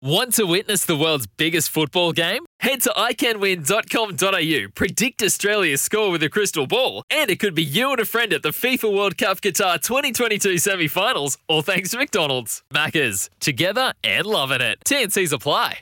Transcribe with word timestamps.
Want 0.00 0.34
to 0.34 0.44
witness 0.44 0.84
the 0.84 0.96
world's 0.96 1.26
biggest 1.26 1.70
football 1.70 2.12
game? 2.12 2.46
Head 2.60 2.82
to 2.82 2.90
iCanWin.com.au, 2.90 4.68
predict 4.72 5.20
Australia's 5.24 5.82
score 5.82 6.12
with 6.12 6.22
a 6.22 6.28
crystal 6.28 6.68
ball, 6.68 7.02
and 7.10 7.28
it 7.28 7.40
could 7.40 7.52
be 7.52 7.64
you 7.64 7.90
and 7.90 7.98
a 7.98 8.04
friend 8.04 8.32
at 8.32 8.44
the 8.44 8.50
FIFA 8.50 8.94
World 8.94 9.18
Cup 9.18 9.40
Qatar 9.40 9.82
2022 9.82 10.58
semi 10.58 10.86
finals, 10.86 11.36
all 11.48 11.62
thanks 11.62 11.90
to 11.90 11.98
McDonald's. 11.98 12.62
Maccas, 12.72 13.28
together 13.40 13.92
and 14.04 14.24
loving 14.24 14.60
it. 14.60 14.78
TNC's 14.86 15.32
apply. 15.32 15.80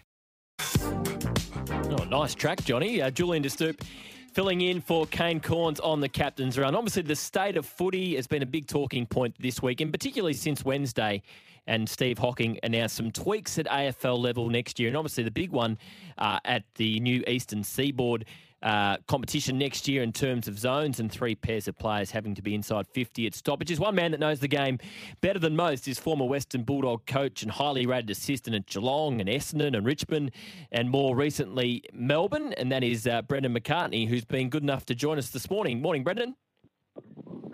Oh, 0.80 2.04
nice 2.09 2.34
track, 2.34 2.64
Johnny. 2.64 3.02
Uh, 3.02 3.10
Julian 3.10 3.42
De 3.42 3.51
Stoop 3.51 3.84
filling 4.32 4.62
in 4.62 4.80
for 4.80 5.04
Kane 5.09 5.40
Cornes 5.40 5.78
on 5.84 6.01
the 6.01 6.09
captain's 6.09 6.59
run. 6.59 6.74
Obviously, 6.74 7.02
the 7.02 7.16
state 7.16 7.59
of 7.59 7.66
footy 7.66 8.16
has 8.16 8.26
been 8.26 8.42
a 8.42 8.46
big 8.46 8.66
talking 8.66 9.04
point 9.04 9.34
this 9.38 9.60
week, 9.60 9.82
and 9.82 9.92
particularly 9.92 10.32
since 10.32 10.64
Wednesday 10.64 11.23
and 11.66 11.88
Steve 11.88 12.18
Hocking 12.18 12.58
announced 12.62 12.96
some 12.96 13.10
tweaks 13.10 13.58
at 13.58 13.66
AFL 13.66 14.18
level 14.18 14.48
next 14.48 14.78
year. 14.78 14.88
And 14.88 14.96
obviously, 14.96 15.24
the 15.24 15.30
big 15.30 15.50
one 15.50 15.78
uh, 16.18 16.38
at 16.44 16.64
the 16.76 17.00
new 17.00 17.22
Eastern 17.26 17.64
Seaboard 17.64 18.26
uh, 18.62 18.96
competition 19.06 19.58
next 19.58 19.86
year 19.86 20.02
in 20.02 20.12
terms 20.12 20.48
of 20.48 20.58
zones 20.58 20.98
and 20.98 21.12
three 21.12 21.34
pairs 21.34 21.68
of 21.68 21.78
players 21.78 22.10
having 22.10 22.34
to 22.34 22.42
be 22.42 22.54
inside 22.54 22.86
50 22.88 23.26
at 23.26 23.34
stoppages. 23.34 23.78
One 23.78 23.95
man 23.95 24.12
that 24.12 24.20
knows 24.20 24.40
the 24.40 24.48
game 24.48 24.78
better 25.20 25.38
than 25.38 25.54
most 25.54 25.86
is 25.86 25.98
former 25.98 26.24
Western 26.24 26.62
Bulldog 26.62 27.06
coach 27.06 27.42
and 27.42 27.52
highly 27.52 27.86
rated 27.86 28.10
assistant 28.10 28.56
at 28.56 28.66
Geelong 28.66 29.20
and 29.20 29.28
Essendon 29.28 29.76
and 29.76 29.84
Richmond 29.84 30.32
and 30.73 30.90
more 30.90 31.14
recently 31.14 31.84
Melbourne, 31.92 32.54
and 32.54 32.73
that 32.73 32.82
is 32.82 33.06
uh, 33.06 33.23
Brendan 33.23 33.54
McCartney, 33.54 34.08
who's 34.08 34.24
been 34.24 34.48
good 34.48 34.62
enough 34.62 34.86
to 34.86 34.95
join 34.95 35.18
us 35.18 35.30
this 35.30 35.51
morning. 35.51 35.82
Morning, 35.82 36.02
Brendan. 36.02 36.34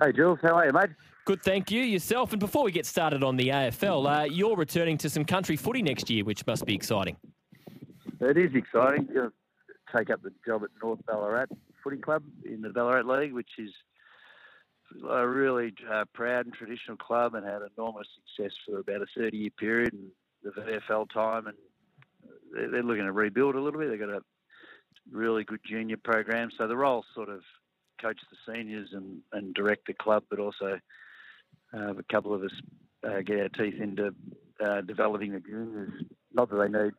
Hey, 0.01 0.13
Jules. 0.13 0.39
How 0.41 0.55
are 0.55 0.67
you, 0.67 0.73
mate? 0.73 0.91
Good, 1.25 1.43
thank 1.43 1.71
you. 1.71 1.83
Yourself. 1.83 2.33
And 2.33 2.41
before 2.41 2.65
we 2.65 2.73
get 2.73 2.85
started 2.85 3.23
on 3.23 3.37
the 3.37 3.49
AFL, 3.49 4.23
uh, 4.23 4.25
you're 4.25 4.57
returning 4.57 4.99
to 4.99 5.09
some 5.09 5.25
country 5.25 5.57
footy 5.57 5.81
next 5.81 6.11
year, 6.11 6.25
which 6.25 6.45
must 6.47 6.67
be 6.67 6.75
exciting. 6.75 7.17
It 8.21 8.37
is 8.37 8.55
exciting. 8.55 9.07
to 9.09 9.33
take 9.97 10.11
up 10.11 10.23
the 10.23 10.33
job 10.45 10.65
at 10.65 10.71
North 10.83 10.99
Ballarat 11.07 11.47
Footy 11.83 11.99
Club 11.99 12.25
in 12.45 12.61
the 12.61 12.71
Ballarat 12.71 13.03
League, 13.03 13.33
which 13.33 13.51
is 13.59 13.71
a 15.09 15.27
really 15.27 15.73
uh, 15.91 16.05
proud 16.13 16.47
and 16.47 16.55
traditional 16.55 16.97
club 16.97 17.35
and 17.35 17.47
had 17.47 17.63
enormous 17.77 18.09
success 18.37 18.53
for 18.67 18.81
about 18.81 19.03
a 19.03 19.07
30 19.17 19.37
year 19.37 19.51
period 19.51 19.93
and 19.93 20.11
the 20.43 20.51
VFL 20.61 21.09
time. 21.13 21.47
And 21.47 21.57
they're, 22.53 22.69
they're 22.69 22.83
looking 22.83 23.05
to 23.05 23.13
rebuild 23.13 23.55
a 23.55 23.61
little 23.61 23.79
bit. 23.79 23.91
They've 23.91 23.99
got 23.99 24.09
a 24.09 24.23
really 25.11 25.45
good 25.45 25.61
junior 25.65 25.99
program. 25.99 26.51
So 26.59 26.67
the 26.67 26.77
role 26.77 27.05
sort 27.15 27.29
of 27.29 27.43
coach 28.01 28.19
the 28.31 28.53
seniors 28.53 28.89
and, 28.93 29.21
and 29.33 29.55
direct 29.55 29.87
the 29.87 29.95
club, 29.95 30.25
but 30.29 30.41
also 30.41 30.81
uh, 31.75 31.95
a 31.95 32.03
couple 32.11 32.35
of 32.35 32.43
us 32.43 32.53
uh, 33.05 33.21
get 33.23 33.41
our 33.41 33.49
teeth 33.49 33.81
into 33.81 34.15
uh, 34.65 34.81
developing 34.83 35.33
the 35.33 35.41
juniors. 35.41 35.93
Not 36.33 36.51
that 36.51 36.57
they 36.57 36.69
need 36.69 36.93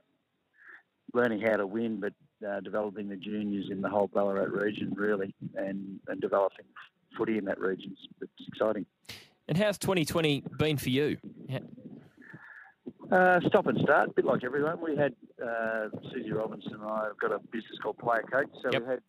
learning 1.13 1.41
how 1.41 1.57
to 1.57 1.67
win, 1.67 1.99
but 1.99 2.13
uh, 2.47 2.59
developing 2.59 3.09
the 3.09 3.15
juniors 3.15 3.67
in 3.71 3.81
the 3.81 3.89
whole 3.89 4.07
Ballarat 4.07 4.45
region, 4.45 4.93
really, 4.95 5.33
and, 5.55 5.99
and 6.07 6.21
developing 6.21 6.65
footy 7.17 7.37
in 7.37 7.45
that 7.45 7.59
region. 7.59 7.95
It's 8.21 8.31
exciting. 8.47 8.85
And 9.47 9.57
how's 9.57 9.77
2020 9.77 10.43
been 10.57 10.77
for 10.77 10.89
you? 10.89 11.17
Yeah. 11.47 11.59
Uh, 13.11 13.39
stop 13.47 13.67
and 13.67 13.79
start, 13.81 14.09
a 14.09 14.13
bit 14.13 14.25
like 14.25 14.43
everyone. 14.43 14.81
We 14.81 14.95
had 14.95 15.13
uh, 15.43 15.89
Susie 16.11 16.31
Robinson 16.31 16.73
and 16.73 16.83
I 16.83 17.05
have 17.05 17.19
got 17.19 17.31
a 17.31 17.39
business 17.51 17.77
called 17.81 17.97
Player 17.97 18.23
Coach, 18.23 18.49
so 18.63 18.69
yep. 18.71 18.81
we 18.81 18.87
had 18.87 18.99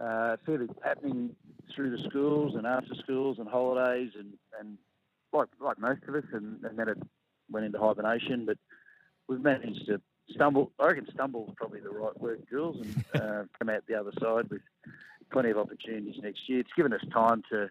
uh, 0.00 0.36
fairly 0.44 0.66
happening 0.82 1.30
through 1.74 1.96
the 1.96 2.02
schools 2.08 2.54
and 2.54 2.66
after 2.66 2.94
schools 3.02 3.38
and 3.38 3.48
holidays 3.48 4.10
and, 4.18 4.32
and 4.58 4.78
like 5.32 5.48
like 5.60 5.78
most 5.78 6.02
of 6.08 6.14
us, 6.14 6.24
and, 6.32 6.64
and 6.64 6.78
then 6.78 6.88
it 6.88 6.98
went 7.50 7.66
into 7.66 7.78
hibernation. 7.78 8.46
But 8.46 8.58
we've 9.28 9.40
managed 9.40 9.86
to 9.86 10.00
stumble. 10.30 10.72
I 10.78 10.86
reckon 10.86 11.06
stumble 11.12 11.46
is 11.48 11.54
probably 11.56 11.80
the 11.80 11.90
right 11.90 12.18
word, 12.20 12.42
Jules, 12.48 12.76
and 12.80 13.04
uh, 13.22 13.42
come 13.58 13.68
out 13.68 13.84
the 13.86 13.98
other 13.98 14.12
side 14.20 14.50
with 14.50 14.62
plenty 15.32 15.50
of 15.50 15.58
opportunities 15.58 16.20
next 16.22 16.48
year. 16.48 16.60
It's 16.60 16.70
given 16.76 16.92
us 16.92 17.04
time 17.12 17.42
to 17.50 17.68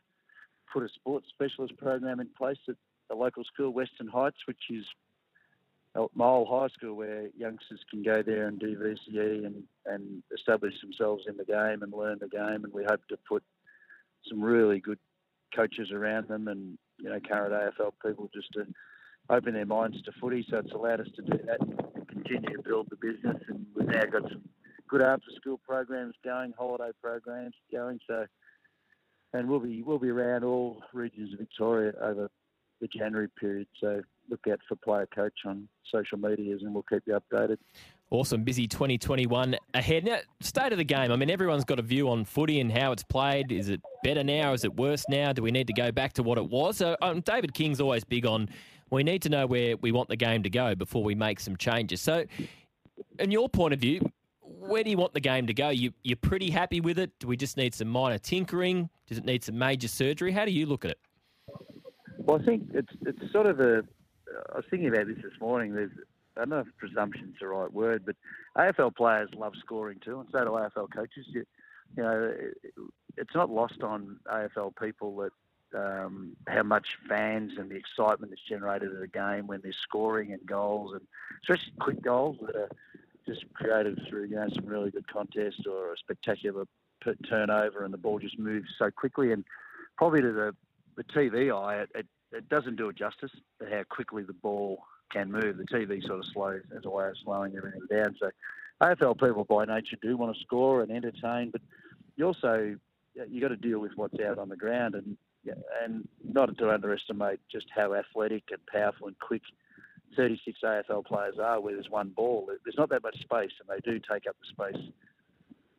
put 0.71 0.83
a 0.83 0.89
sports 0.89 1.27
specialist 1.29 1.77
program 1.77 2.19
in 2.19 2.27
place 2.37 2.57
at 2.67 2.75
the 3.09 3.15
local 3.15 3.43
school, 3.43 3.71
Western 3.71 4.07
Heights, 4.07 4.39
which 4.45 4.61
is 4.69 4.85
my 6.13 6.25
old 6.25 6.49
high 6.49 6.67
school 6.75 6.95
where 6.95 7.29
youngsters 7.37 7.79
can 7.89 8.03
go 8.03 8.21
there 8.21 8.47
and 8.47 8.59
do 8.59 8.77
VCE 8.77 9.45
and, 9.45 9.63
and 9.85 10.23
establish 10.35 10.73
themselves 10.81 11.23
in 11.27 11.37
the 11.37 11.45
game 11.45 11.83
and 11.83 11.93
learn 11.93 12.17
the 12.19 12.27
game. 12.27 12.65
And 12.65 12.73
we 12.73 12.83
hope 12.83 13.01
to 13.09 13.17
put 13.27 13.43
some 14.29 14.41
really 14.41 14.79
good 14.79 14.99
coaches 15.55 15.91
around 15.91 16.27
them 16.27 16.47
and, 16.47 16.77
you 16.99 17.09
know, 17.09 17.19
current 17.19 17.53
AFL 17.53 17.93
people 18.05 18.29
just 18.33 18.51
to 18.53 18.65
open 19.29 19.53
their 19.53 19.65
minds 19.65 20.01
to 20.03 20.11
footy. 20.19 20.45
So 20.49 20.57
it's 20.57 20.73
allowed 20.73 21.01
us 21.01 21.07
to 21.15 21.21
do 21.21 21.37
that 21.45 21.61
and 21.61 22.07
continue 22.07 22.55
to 22.55 22.63
build 22.63 22.87
the 22.89 22.97
business. 22.97 23.41
And 23.47 23.65
we've 23.75 23.87
now 23.87 24.05
got 24.05 24.23
some 24.23 24.43
good 24.87 25.01
after 25.01 25.31
school 25.35 25.59
programs 25.67 26.15
going, 26.23 26.53
holiday 26.57 26.91
programs 27.01 27.55
going. 27.71 27.99
So, 28.07 28.25
and 29.33 29.49
we'll 29.49 29.59
be, 29.59 29.81
we'll 29.81 29.99
be 29.99 30.09
around 30.09 30.43
all 30.43 30.81
regions 30.93 31.33
of 31.33 31.39
Victoria 31.39 31.93
over 32.01 32.29
the 32.81 32.87
January 32.87 33.29
period. 33.39 33.67
So 33.79 34.01
look 34.29 34.47
out 34.49 34.59
for 34.67 34.75
Player 34.75 35.07
Coach 35.13 35.39
on 35.45 35.67
social 35.91 36.17
medias 36.17 36.61
and 36.63 36.73
we'll 36.73 36.83
keep 36.83 37.03
you 37.07 37.19
updated. 37.19 37.57
Awesome. 38.11 38.43
Busy 38.43 38.67
2021 38.67 39.55
ahead. 39.73 40.05
Now, 40.05 40.19
state 40.39 40.71
of 40.71 40.77
the 40.77 40.83
game. 40.83 41.11
I 41.11 41.15
mean, 41.15 41.29
everyone's 41.29 41.65
got 41.65 41.79
a 41.79 41.81
view 41.81 42.09
on 42.09 42.23
footy 42.23 42.59
and 42.59 42.71
how 42.71 42.91
it's 42.91 43.03
played. 43.03 43.51
Is 43.51 43.67
it 43.69 43.81
better 44.03 44.23
now? 44.23 44.53
Is 44.53 44.63
it 44.63 44.75
worse 44.75 45.03
now? 45.09 45.33
Do 45.33 45.41
we 45.41 45.51
need 45.51 45.67
to 45.67 45.73
go 45.73 45.91
back 45.91 46.13
to 46.13 46.23
what 46.23 46.37
it 46.37 46.47
was? 46.47 46.77
So, 46.77 46.95
um, 47.01 47.21
David 47.21 47.53
King's 47.53 47.81
always 47.81 48.03
big 48.03 48.25
on 48.25 48.49
we 48.91 49.03
need 49.03 49.21
to 49.23 49.29
know 49.29 49.47
where 49.47 49.75
we 49.77 49.91
want 49.91 50.09
the 50.09 50.15
game 50.15 50.43
to 50.43 50.49
go 50.49 50.75
before 50.75 51.03
we 51.03 51.15
make 51.15 51.39
some 51.39 51.57
changes. 51.57 52.01
So, 52.01 52.25
in 53.19 53.31
your 53.31 53.49
point 53.49 53.73
of 53.73 53.79
view, 53.79 54.01
where 54.41 54.83
do 54.83 54.89
you 54.89 54.97
want 54.97 55.13
the 55.13 55.19
game 55.19 55.47
to 55.47 55.53
go? 55.53 55.69
You, 55.69 55.91
you're 56.03 56.15
pretty 56.17 56.49
happy 56.49 56.81
with 56.81 56.99
it? 56.99 57.11
Do 57.19 57.27
we 57.27 57.37
just 57.37 57.57
need 57.57 57.73
some 57.73 57.87
minor 57.87 58.17
tinkering? 58.17 58.89
Does 59.07 59.17
it 59.17 59.25
need 59.25 59.43
some 59.43 59.57
major 59.57 59.87
surgery? 59.87 60.31
How 60.31 60.45
do 60.45 60.51
you 60.51 60.65
look 60.65 60.85
at 60.85 60.91
it? 60.91 60.99
Well, 62.17 62.39
I 62.41 62.45
think 62.45 62.69
it's 62.73 62.91
it's 63.05 63.31
sort 63.31 63.45
of 63.45 63.59
a 63.59 63.83
I 64.51 64.57
was 64.57 64.65
thinking 64.69 64.87
about 64.87 65.07
this 65.07 65.17
this 65.17 65.39
morning. 65.39 65.75
There's 65.75 65.91
I 66.35 66.41
don't 66.41 66.49
know 66.49 66.59
if 66.59 66.67
presumption's 66.77 67.35
the 67.39 67.47
right 67.47 67.71
word, 67.71 68.05
but 68.05 68.15
AFL 68.57 68.95
players 68.95 69.29
love 69.35 69.53
scoring 69.59 69.99
too, 70.03 70.19
and 70.19 70.29
so 70.31 70.43
do 70.43 70.51
AFL 70.51 70.91
coaches. 70.91 71.25
You, 71.29 71.45
you 71.95 72.03
know, 72.03 72.33
it's 73.17 73.35
not 73.35 73.49
lost 73.49 73.81
on 73.81 74.19
AFL 74.27 74.75
people 74.75 75.15
that 75.17 75.31
um, 75.75 76.35
how 76.47 76.63
much 76.63 76.87
fans 77.07 77.53
and 77.57 77.69
the 77.69 77.75
excitement 77.75 78.31
that's 78.31 78.41
generated 78.47 78.95
at 78.95 79.01
a 79.01 79.07
game 79.07 79.47
when 79.47 79.61
there's 79.61 79.77
scoring 79.77 80.31
and 80.31 80.45
goals, 80.45 80.93
and 80.93 81.01
especially 81.43 81.73
quick 81.79 82.01
goals 82.01 82.37
that 82.45 82.55
are 82.55 82.69
just 83.27 83.45
created 83.53 83.99
through 84.07 84.25
you 84.25 84.35
know 84.35 84.47
some 84.53 84.65
really 84.65 84.91
good 84.91 85.07
contest 85.07 85.65
or 85.67 85.93
a 85.93 85.97
spectacular 85.97 86.65
turnover, 87.29 87.83
and 87.83 87.93
the 87.93 87.97
ball 87.97 88.19
just 88.19 88.39
moves 88.39 88.69
so 88.77 88.91
quickly. 88.91 89.31
And 89.31 89.43
probably 89.97 90.21
to 90.21 90.31
the 90.31 90.55
the 90.97 91.03
TV 91.03 91.53
eye, 91.53 91.81
it, 91.81 91.89
it 91.95 92.07
it 92.31 92.49
doesn't 92.49 92.75
do 92.75 92.89
it 92.89 92.95
justice 92.95 93.31
how 93.69 93.83
quickly 93.89 94.23
the 94.23 94.33
ball 94.33 94.83
can 95.11 95.31
move. 95.31 95.57
The 95.57 95.65
TV 95.65 96.05
sort 96.05 96.19
of 96.19 96.25
slows 96.33 96.61
as 96.75 96.85
a 96.85 96.89
way 96.89 97.07
of 97.07 97.15
slowing 97.23 97.55
everything 97.55 97.81
down. 97.89 98.15
So 98.19 98.29
AFL 98.81 99.19
people 99.19 99.45
by 99.45 99.65
nature 99.65 99.97
do 100.01 100.17
want 100.17 100.35
to 100.35 100.41
score 100.43 100.81
and 100.81 100.91
entertain, 100.91 101.51
but 101.51 101.61
you 102.15 102.25
also 102.25 102.75
you 103.29 103.39
got 103.41 103.49
to 103.49 103.55
deal 103.55 103.79
with 103.79 103.93
what's 103.95 104.19
out 104.19 104.37
on 104.37 104.49
the 104.49 104.57
ground 104.57 104.95
and 104.95 105.17
and 105.83 106.07
not 106.23 106.57
to 106.57 106.71
underestimate 106.71 107.39
just 107.51 107.67
how 107.75 107.93
athletic 107.93 108.45
and 108.51 108.65
powerful 108.65 109.07
and 109.07 109.19
quick 109.19 109.43
36 110.15 110.59
AFL 110.63 111.05
players 111.05 111.35
are. 111.41 111.59
Where 111.59 111.75
there's 111.75 111.89
one 111.89 112.09
ball, 112.09 112.47
there's 112.47 112.77
not 112.77 112.89
that 112.89 113.03
much 113.03 113.19
space, 113.19 113.51
and 113.59 113.69
they 113.69 113.79
do 113.81 113.99
take 113.99 114.27
up 114.27 114.35
the 114.39 114.47
space 114.71 114.83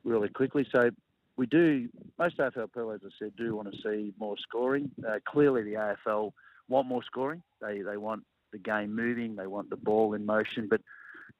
really 0.05 0.28
quickly. 0.28 0.67
So 0.73 0.90
we 1.37 1.46
do, 1.46 1.88
most 2.19 2.38
AFL 2.38 2.73
players, 2.73 3.00
as 3.05 3.12
I 3.20 3.25
said, 3.25 3.37
do 3.37 3.56
want 3.56 3.73
to 3.73 3.78
see 3.82 4.12
more 4.19 4.37
scoring. 4.38 4.90
Uh, 5.06 5.19
clearly, 5.26 5.62
the 5.62 5.75
AFL 6.06 6.32
want 6.69 6.87
more 6.87 7.02
scoring. 7.02 7.43
They 7.61 7.82
they 7.82 7.96
want 7.96 8.25
the 8.56 8.70
game 8.70 8.94
moving. 8.94 9.37
They 9.37 9.47
want 9.47 9.70
the 9.70 9.76
ball 9.76 10.14
in 10.14 10.26
motion. 10.26 10.69
But 10.69 10.81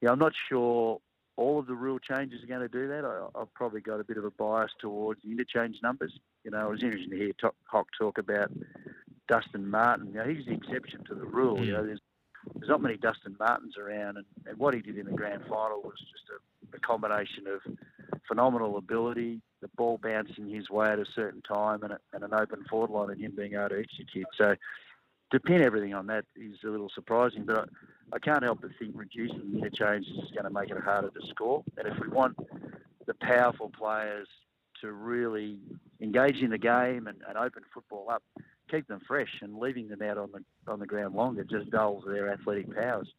yeah, 0.01 0.11
I'm 0.11 0.19
not 0.19 0.33
sure 0.49 0.99
all 1.35 1.59
of 1.59 1.67
the 1.67 1.75
rule 1.75 1.99
changes 1.99 2.43
are 2.43 2.47
going 2.47 2.61
to 2.61 2.67
do 2.67 2.87
that. 2.87 3.05
I, 3.05 3.39
have 3.39 3.53
probably 3.53 3.81
got 3.81 3.99
a 3.99 4.03
bit 4.03 4.17
of 4.17 4.25
a 4.25 4.31
bias 4.31 4.71
towards 4.79 5.21
the 5.23 5.31
interchange 5.31 5.77
numbers. 5.83 6.13
You 6.43 6.51
know, 6.51 6.67
it 6.67 6.71
was 6.71 6.83
interesting 6.83 7.11
to 7.11 7.17
hear 7.17 7.31
Hock 7.65 7.87
talk 7.97 8.17
about 8.17 8.51
Dustin 9.27 9.69
Martin. 9.69 10.13
Know, 10.13 10.23
he's 10.23 10.45
the 10.45 10.53
exception 10.53 11.03
to 11.05 11.15
the 11.15 11.25
rule. 11.25 11.63
You 11.63 11.73
know, 11.73 11.81
hmm. 11.81 11.87
there's 11.87 12.01
there's 12.55 12.69
not 12.69 12.81
many 12.81 12.97
Dustin 12.97 13.35
Martins 13.39 13.75
around, 13.77 14.17
and, 14.17 14.25
and 14.45 14.57
what 14.57 14.73
he 14.73 14.81
did 14.81 14.97
in 14.97 15.05
the 15.05 15.11
grand 15.11 15.43
final 15.49 15.81
was 15.81 15.97
just 15.99 16.23
a, 16.31 16.77
a 16.77 16.79
combination 16.79 17.43
of 17.47 17.59
phenomenal 18.27 18.77
ability, 18.77 19.41
the 19.61 19.67
ball 19.75 19.99
bouncing 20.01 20.49
his 20.49 20.69
way 20.69 20.87
at 20.87 20.99
a 20.99 21.05
certain 21.13 21.41
time, 21.41 21.83
and, 21.83 21.93
a, 21.93 21.99
and 22.13 22.23
an 22.23 22.33
open 22.33 22.63
forward 22.69 22.89
line, 22.89 23.09
and 23.09 23.21
him 23.21 23.33
being 23.35 23.53
able 23.53 23.69
to 23.69 23.79
execute. 23.79 24.27
So 24.37 24.55
to 25.31 25.39
pin 25.39 25.61
everything 25.61 25.93
on 25.93 26.07
that 26.07 26.25
is 26.35 26.57
a 26.63 26.67
little 26.67 26.89
surprising, 26.93 27.45
but 27.45 27.59
I, 27.59 28.15
I 28.15 28.19
can't 28.19 28.43
help 28.43 28.61
but 28.61 28.71
think 28.79 28.91
reducing 28.95 29.51
the 29.51 29.57
interchange 29.57 30.07
is 30.07 30.31
going 30.31 30.45
to 30.45 30.49
make 30.49 30.69
it 30.69 30.77
harder 30.77 31.09
to 31.09 31.27
score. 31.29 31.63
And 31.77 31.87
if 31.87 31.99
we 31.99 32.07
want 32.07 32.37
the 33.05 33.13
powerful 33.15 33.69
players 33.69 34.27
to 34.81 34.91
really 34.91 35.59
engage 36.01 36.37
in 36.37 36.51
the 36.51 36.57
game 36.57 37.07
and, 37.07 37.17
and 37.27 37.37
open 37.37 37.63
football 37.73 38.07
up, 38.09 38.23
keep 38.69 38.87
them 38.87 39.01
fresh, 39.07 39.39
and 39.41 39.57
leaving 39.57 39.87
them 39.87 40.01
out 40.01 40.17
on 40.17 40.29
the 40.31 40.71
on 40.71 40.79
the 40.79 40.85
ground 40.85 41.15
longer 41.15 41.43
just 41.43 41.69
dulls 41.71 42.03
their 42.05 42.31
athletic 42.31 42.73
powers. 42.75 43.11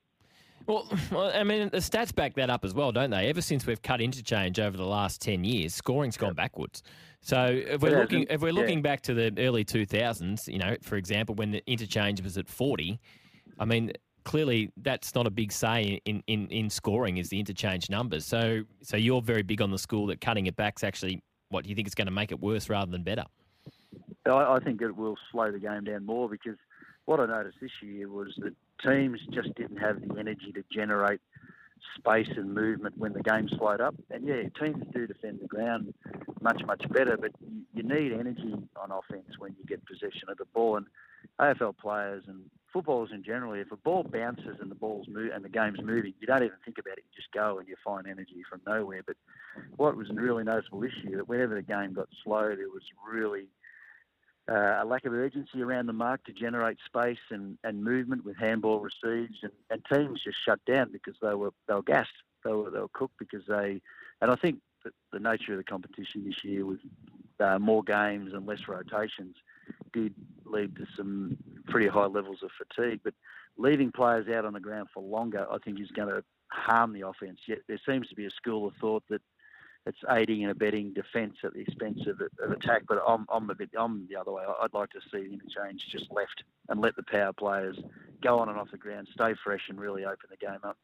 Well, 1.11 1.33
I 1.35 1.45
mean, 1.45 1.71
the 1.71 1.79
stats 1.79 2.15
back 2.15 2.35
that 2.35 2.51
up 2.51 2.65
as 2.65 2.75
well, 2.75 2.93
don't 2.93 3.11
they? 3.11 3.29
Ever 3.29 3.41
since 3.41 3.67
we've 3.67 3.81
cut 3.81 4.01
interchange 4.01 4.61
over 4.61 4.77
the 4.77 4.85
last 4.85 5.23
ten 5.23 5.43
years, 5.43 5.75
scoring's 5.75 6.17
gone 6.17 6.35
backwards. 6.35 6.83
So 7.23 7.47
if 7.47 7.81
we're 7.81 7.99
looking 7.99 8.27
if 8.29 8.43
we're 8.43 8.53
looking 8.53 8.79
yeah. 8.79 8.83
back 8.83 9.01
to 9.03 9.15
the 9.15 9.33
early 9.39 9.65
two 9.65 9.87
thousands, 9.87 10.47
you 10.47 10.59
know, 10.59 10.77
for 10.83 10.97
example, 10.97 11.35
when 11.35 11.51
the 11.51 11.63
interchange 11.67 12.21
was 12.21 12.37
at 12.37 12.49
forty, 12.49 13.01
I 13.59 13.65
mean, 13.65 13.93
clearly 14.25 14.71
that's 14.77 15.15
not 15.15 15.27
a 15.27 15.31
big 15.31 15.53
say 15.53 16.01
in, 16.05 16.23
in, 16.27 16.49
in 16.49 16.69
scoring 16.69 17.17
is 17.17 17.31
the 17.31 17.39
interchange 17.39 17.89
numbers. 17.89 18.27
So 18.27 18.63
so 18.83 18.99
you're 18.99 19.23
very 19.23 19.43
big 19.43 19.63
on 19.63 19.71
the 19.71 19.79
school 19.79 20.07
that 20.09 20.21
cutting 20.21 20.47
it 20.47 20.57
back's 20.57 20.85
actually 20.85 21.23
what 21.49 21.65
do 21.65 21.71
you 21.71 21.77
think 21.77 21.89
it's 21.89 21.95
going 21.95 22.09
to 22.09 22.13
make 22.13 22.31
it 22.31 22.41
worse 22.41 22.69
rather 22.69 22.91
than 22.91 23.03
better? 23.03 23.25
I, 24.27 24.57
I 24.57 24.59
think 24.63 24.83
it 24.83 24.95
will 24.95 25.17
slow 25.33 25.51
the 25.51 25.59
game 25.59 25.85
down 25.85 26.05
more 26.05 26.29
because 26.29 26.59
what 27.07 27.21
I 27.21 27.27
noticed 27.27 27.57
this 27.63 27.71
year 27.81 28.07
was 28.07 28.29
that 28.39 28.55
teams 28.87 29.21
just 29.31 29.55
didn't 29.55 29.79
have 29.79 30.01
the 30.01 30.19
energy 30.19 30.53
to 30.53 30.65
generate 30.73 31.21
space 31.97 32.29
and 32.37 32.55
movement 32.55 32.97
when 32.99 33.13
the 33.13 33.23
game 33.23 33.49
slowed 33.49 33.81
up. 33.81 33.95
And 34.11 34.27
yeah, 34.27 34.43
teams 34.61 34.85
do 34.93 35.07
defend 35.07 35.41
the 35.41 35.47
ground 35.47 35.95
much, 36.41 36.63
much 36.67 36.83
better, 36.91 37.17
but 37.17 37.33
you 37.75 37.83
need 37.83 38.13
energy 38.13 38.55
on 38.77 38.91
offense 38.91 39.39
when 39.39 39.55
you 39.59 39.65
get 39.67 39.85
possession 39.87 40.29
of 40.29 40.39
the 40.39 40.45
ball. 40.47 40.77
And 40.77 40.87
AFL 41.41 41.77
players 41.77 42.25
and 42.27 42.43
footballers 42.73 43.11
in 43.13 43.23
general, 43.25 43.55
if 43.55 43.71
a 43.73 43.77
ball 43.77 44.05
bounces 44.05 44.57
and 44.61 44.71
the 44.71 44.75
ball's 44.75 45.07
move 45.09 45.31
and 45.35 45.45
the 45.45 45.49
game's 45.49 45.81
moving, 45.83 46.15
you 46.21 46.27
don't 46.27 46.43
even 46.43 46.57
think 46.65 46.79
about 46.79 46.99
it. 46.99 47.05
You 47.11 47.17
just 47.17 47.33
go 47.33 47.59
and 47.59 47.69
you 47.69 47.77
find 47.85 48.07
energy 48.07 48.43
from 48.49 48.61
nowhere. 48.67 49.03
But 49.07 49.17
what 49.77 49.97
was 49.97 50.11
a 50.11 50.15
really 50.15 50.45
noticeable 50.45 50.85
issue 50.85 51.17
that 51.17 51.29
whenever 51.29 51.55
the 51.55 51.63
game 51.63 51.93
got 51.93 52.09
slow, 52.25 52.49
there 52.49 52.69
was 52.69 52.83
really 53.11 53.47
uh, 54.49 54.79
a 54.81 54.85
lack 54.85 55.05
of 55.05 55.13
urgency 55.13 55.63
around 55.63 55.87
the 55.87 55.93
mark 55.93 56.25
to 56.25 56.33
generate 56.33 56.79
space 56.85 57.19
and, 57.31 57.59
and 57.65 57.85
movement 57.85 58.25
with 58.25 58.37
handball 58.37 58.81
receives, 58.81 59.39
and, 59.43 59.53
and 59.71 59.83
teams 59.93 60.23
just 60.23 60.39
shut 60.45 60.59
down 60.65 60.91
because 60.93 61.15
they 61.21 61.35
were 61.35 61.53
they 61.67 61.75
were 61.75 61.83
gassed, 61.83 62.11
they 62.45 62.53
were 62.53 62.71
they 62.71 62.81
were 62.81 62.89
cooked 62.93 63.19
because 63.19 63.43
they, 63.49 63.81
and 64.21 64.31
I 64.31 64.37
think 64.37 64.61
that 64.85 64.93
the 65.13 65.21
nature 65.21 65.53
of 65.53 65.59
the 65.59 65.65
competition 65.65 66.25
this 66.25 66.45
year 66.45 66.65
with 66.65 66.79
uh, 67.41 67.59
more 67.59 67.83
games 67.83 68.33
and 68.33 68.47
less 68.47 68.69
rotations 68.69 69.37
did 69.93 70.15
lead 70.45 70.77
to 70.77 70.87
some 70.97 71.37
pretty 71.67 71.89
high 71.89 72.07
levels 72.07 72.39
of 72.43 72.51
fatigue. 72.57 73.01
But 73.05 73.15
leaving 73.57 73.93
players 73.93 74.29
out 74.29 74.45
on 74.45 74.55
the 74.55 74.61
ground 74.61 74.89
for 74.95 75.03
longer, 75.03 75.47
I 75.51 75.59
think, 75.59 75.81
is 75.81 75.91
going 75.91 76.09
to 76.09 76.25
harm 76.51 76.93
the 76.93 77.07
offense. 77.07 77.41
Yet 77.47 77.59
there 77.69 77.81
seems 77.87 78.09
to 78.09 78.15
be 78.15 78.27
a 78.27 78.31
school 78.31 78.67
of 78.67 78.75
thought 78.81 79.03
that 79.11 79.21
it's 79.87 79.99
aiding 80.11 80.43
and 80.43 80.51
abetting 80.51 80.93
defence 80.93 81.37
at 81.45 81.55
the 81.55 81.61
expense 81.61 82.01
of, 82.07 82.21
of 82.43 82.51
attack. 82.51 82.83
But 82.89 83.03
I'm, 83.07 83.27
I'm 83.33 83.49
a 83.51 83.55
bit 83.55 83.71
I'm 83.79 84.07
the 84.09 84.17
other 84.17 84.33
way. 84.33 84.43
I'd 84.63 84.75
like 84.75 84.91
to 84.91 85.01
see 85.13 85.29
the 85.29 85.33
interchange 85.33 85.87
just 85.91 86.11
left 86.11 86.43
and 86.69 86.81
let 86.81 86.97
the 86.97 87.03
power 87.05 87.33
players 87.33 87.79
go 88.23 88.39
on 88.39 88.49
and 88.49 88.59
off 88.59 88.71
the 88.71 88.79
ground, 88.79 89.09
stay 89.13 89.35
fresh, 89.43 89.63
and 89.69 89.81
really 89.81 90.05
open 90.05 90.29
the 90.31 90.37
game 90.37 90.59
up. 90.65 90.77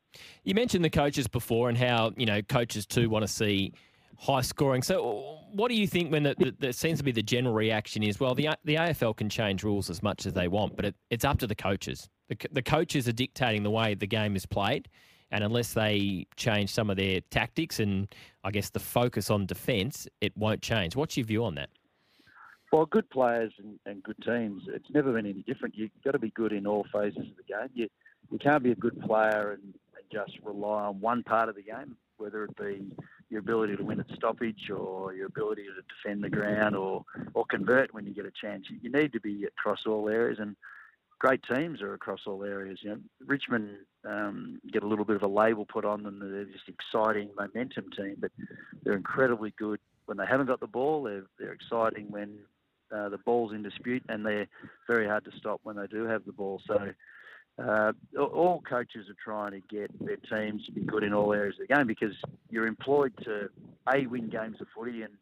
You 0.45 0.55
mentioned 0.55 0.85
the 0.85 0.91
coaches 0.91 1.29
before 1.29 1.69
and 1.69 1.77
how 1.77 2.13
you 2.17 2.27
know 2.27 2.43
coaches 2.43 2.87
too 2.87 3.11
want 3.11 3.25
to 3.25 3.29
see 3.29 3.75
high 4.19 4.41
scoring. 4.41 4.83
So, 4.83 5.39
what 5.53 5.69
do 5.69 5.75
you 5.75 5.87
think 5.87 6.11
when 6.11 6.23
the, 6.23 6.35
the, 6.39 6.55
there 6.59 6.73
seems 6.73 6.99
to 6.99 7.05
be 7.05 7.13
the 7.13 7.23
general 7.23 7.55
reaction 7.55 8.03
is, 8.03 8.19
well, 8.21 8.35
the 8.35 8.51
the 8.65 8.77
AFL 8.77 9.17
can 9.17 9.29
change 9.29 9.63
rules 9.63 9.91
as 9.91 10.03
much 10.03 10.27
as 10.27 10.33
they 10.33 10.49
want, 10.49 10.77
but 10.77 10.85
it, 10.87 10.95
it's 11.11 11.25
up 11.25 11.39
to 11.39 11.47
the 11.47 11.55
coaches. 11.55 12.09
The, 12.29 12.37
the 12.53 12.63
coaches 12.63 13.07
are 13.09 13.13
dictating 13.13 13.63
the 13.63 13.71
way 13.71 13.95
the 13.95 14.07
game 14.07 14.35
is 14.37 14.47
played. 14.47 14.89
And 15.31 15.43
unless 15.43 15.73
they 15.73 16.27
change 16.37 16.73
some 16.73 16.91
of 16.91 16.97
their 16.97 17.21
tactics 17.31 17.81
and 17.81 18.15
I 18.45 18.51
guess 18.51 18.71
the 18.71 18.81
focus 18.81 19.31
on 19.31 19.47
defence, 19.47 20.07
it 20.21 20.37
won't 20.37 20.63
change. 20.63 20.95
What's 20.97 21.17
your 21.17 21.27
view 21.27 21.45
on 21.45 21.55
that? 21.57 21.71
Well, 22.73 22.87
good 22.87 23.09
players 23.11 23.53
and, 23.59 23.79
and 23.87 24.03
good 24.03 24.17
teams, 24.25 24.65
it's 24.69 24.91
never 24.93 25.13
been 25.13 25.27
any 25.27 25.43
different. 25.43 25.77
You've 25.77 25.91
got 26.05 26.13
to 26.13 26.19
be 26.19 26.31
good 26.31 26.53
in 26.53 26.67
all 26.67 26.85
phases 26.93 27.19
of 27.19 27.37
the 27.37 27.45
game. 27.47 27.69
You, 27.73 27.89
you 28.31 28.39
can't 28.39 28.65
be 28.65 28.73
a 28.73 28.77
good 28.77 29.01
player 29.01 29.53
and, 29.53 29.63
and 29.63 30.05
just 30.13 30.39
rely 30.43 30.85
on 30.85 31.01
one 31.01 31.23
part 31.23 31.49
of 31.49 31.55
the 31.55 31.63
game, 31.63 31.97
whether 32.17 32.45
it 32.45 32.57
be 32.57 32.91
your 33.31 33.41
ability 33.41 33.77
to 33.77 33.85
win 33.85 34.01
at 34.01 34.07
stoppage 34.17 34.71
or 34.71 35.15
your 35.15 35.27
ability 35.27 35.63
to 35.63 35.83
defend 35.95 36.25
the 36.25 36.31
ground 36.31 36.75
or, 36.75 37.05
or 37.35 37.45
convert 37.47 37.95
when 37.95 38.07
you 38.07 38.15
get 38.15 38.27
a 38.27 38.33
chance. 38.41 38.67
You 38.69 38.91
need 38.91 39.13
to 39.13 39.21
be 39.21 39.45
across 39.45 39.87
all 39.87 40.09
areas. 40.09 40.39
And 40.41 40.57
great 41.19 41.41
teams 41.55 41.83
are 41.83 41.95
across 41.95 42.21
all 42.27 42.45
areas. 42.45 42.79
You 42.83 42.91
know, 42.91 42.99
Richmond 43.25 43.71
um, 44.09 44.61
get 44.73 44.83
a 44.83 44.87
little 44.87 45.05
bit 45.05 45.17
of 45.17 45.23
a 45.23 45.29
label 45.29 45.67
put 45.67 45.85
on 45.85 46.03
them. 46.03 46.19
They're 46.21 46.45
just 46.45 46.69
exciting 46.69 47.31
momentum 47.37 47.91
team, 47.97 48.17
but 48.19 48.31
they're 48.83 48.97
incredibly 48.97 49.53
good 49.59 49.81
when 50.07 50.19
they 50.19 50.27
haven't 50.27 50.47
got 50.47 50.61
the 50.61 50.67
ball. 50.67 51.03
They're 51.05 51.27
they're 51.39 51.53
exciting 51.53 52.07
when 52.11 52.39
uh, 52.95 53.09
the 53.09 53.19
ball's 53.19 53.53
in 53.53 53.63
dispute, 53.63 54.03
and 54.09 54.25
they're 54.25 54.49
very 54.87 55.07
hard 55.07 55.25
to 55.25 55.33
stop 55.39 55.61
when 55.63 55.77
they 55.77 55.87
do 55.87 56.05
have 56.05 56.25
the 56.25 56.33
ball. 56.33 56.61
So. 56.67 56.91
Uh, 57.57 57.93
all 58.19 58.61
coaches 58.69 59.07
are 59.09 59.15
trying 59.25 59.53
to 59.53 59.61
get 59.71 59.89
their 60.05 60.17
teams 60.17 60.67
to 60.67 60.73
be 60.73 60.81
good 60.81 61.05
in 61.05 61.15
all 61.15 61.33
areas 61.33 61.55
of 61.55 61.69
the 61.69 61.73
game 61.73 61.87
because 61.87 62.13
you're 62.51 62.67
employed 62.67 63.13
to 63.23 63.49
a 63.95 64.05
win 64.09 64.29
games 64.29 64.57
of 64.61 64.67
footy 64.75 65.03
and 65.03 65.13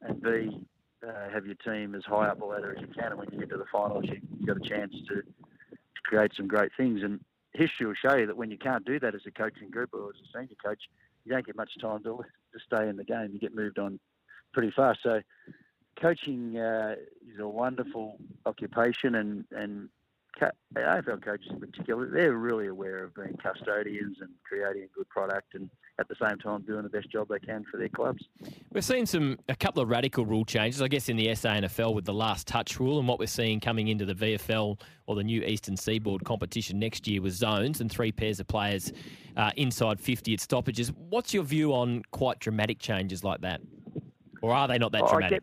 and 0.00 0.22
b 0.22 0.58
uh, 1.06 1.30
have 1.32 1.46
your 1.46 1.56
team 1.56 1.94
as 1.94 2.04
high 2.04 2.28
up 2.28 2.38
the 2.38 2.44
ladder 2.44 2.74
as 2.76 2.80
you 2.80 2.88
can. 2.88 3.12
And 3.12 3.18
when 3.18 3.28
you 3.32 3.38
get 3.38 3.50
to 3.50 3.56
the 3.56 3.64
finals, 3.72 4.04
you, 4.06 4.20
have 4.40 4.46
got 4.46 4.56
a 4.56 4.68
chance 4.68 4.92
to, 5.08 5.16
to 5.16 6.02
create 6.04 6.32
some 6.36 6.48
great 6.48 6.72
things. 6.76 7.02
And 7.02 7.20
history 7.52 7.86
will 7.86 7.94
show 7.94 8.16
you 8.16 8.26
that 8.26 8.36
when 8.36 8.50
you 8.50 8.58
can't 8.58 8.84
do 8.84 8.98
that 9.00 9.14
as 9.14 9.22
a 9.26 9.30
coaching 9.30 9.70
group 9.70 9.90
or 9.92 10.10
as 10.10 10.16
a 10.16 10.38
senior 10.38 10.56
coach, 10.64 10.82
you 11.24 11.32
don't 11.32 11.46
get 11.46 11.56
much 11.56 11.72
time 11.80 12.02
to, 12.04 12.18
to 12.52 12.58
stay 12.64 12.88
in 12.88 12.96
the 12.96 13.04
game. 13.04 13.30
You 13.32 13.38
get 13.38 13.54
moved 13.54 13.78
on 13.78 13.98
pretty 14.52 14.72
fast. 14.74 15.00
So 15.02 15.20
coaching 16.00 16.58
uh, 16.58 16.96
is 17.32 17.38
a 17.38 17.48
wonderful 17.48 18.18
occupation, 18.46 19.14
and 19.14 19.44
and 19.52 19.88
AFL 20.76 21.22
coaches 21.22 21.48
in 21.50 21.60
particular, 21.60 22.08
they're 22.08 22.36
really 22.36 22.68
aware 22.68 23.04
of 23.04 23.14
being 23.14 23.36
custodians 23.42 24.18
and 24.20 24.30
creating 24.44 24.84
a 24.84 24.86
good 24.96 25.08
product 25.08 25.54
and 25.54 25.68
at 25.98 26.08
the 26.08 26.14
same 26.20 26.38
time 26.38 26.62
doing 26.62 26.82
the 26.82 26.88
best 26.88 27.10
job 27.10 27.28
they 27.28 27.38
can 27.38 27.64
for 27.70 27.76
their 27.76 27.88
clubs. 27.88 28.24
We've 28.72 28.84
seen 28.84 29.06
some 29.06 29.38
a 29.48 29.54
couple 29.54 29.82
of 29.82 29.88
radical 29.88 30.24
rule 30.24 30.44
changes, 30.44 30.80
I 30.80 30.88
guess, 30.88 31.08
in 31.08 31.16
the 31.16 31.26
SANFL 31.28 31.94
with 31.94 32.04
the 32.04 32.14
last 32.14 32.46
touch 32.46 32.80
rule, 32.80 32.98
and 32.98 33.06
what 33.06 33.18
we're 33.18 33.26
seeing 33.26 33.60
coming 33.60 33.88
into 33.88 34.04
the 34.04 34.14
VFL 34.14 34.80
or 35.06 35.16
the 35.16 35.24
new 35.24 35.42
Eastern 35.42 35.76
Seaboard 35.76 36.24
competition 36.24 36.78
next 36.78 37.06
year 37.06 37.20
with 37.20 37.34
zones 37.34 37.80
and 37.80 37.90
three 37.90 38.12
pairs 38.12 38.40
of 38.40 38.46
players 38.46 38.92
uh, 39.36 39.50
inside 39.56 40.00
50 40.00 40.34
at 40.34 40.40
stoppages. 40.40 40.92
What's 41.10 41.34
your 41.34 41.44
view 41.44 41.72
on 41.74 42.02
quite 42.10 42.38
dramatic 42.40 42.78
changes 42.78 43.22
like 43.22 43.42
that? 43.42 43.60
Or 44.40 44.52
are 44.52 44.66
they 44.66 44.78
not 44.78 44.92
that 44.92 45.06
dramatic? 45.08 45.42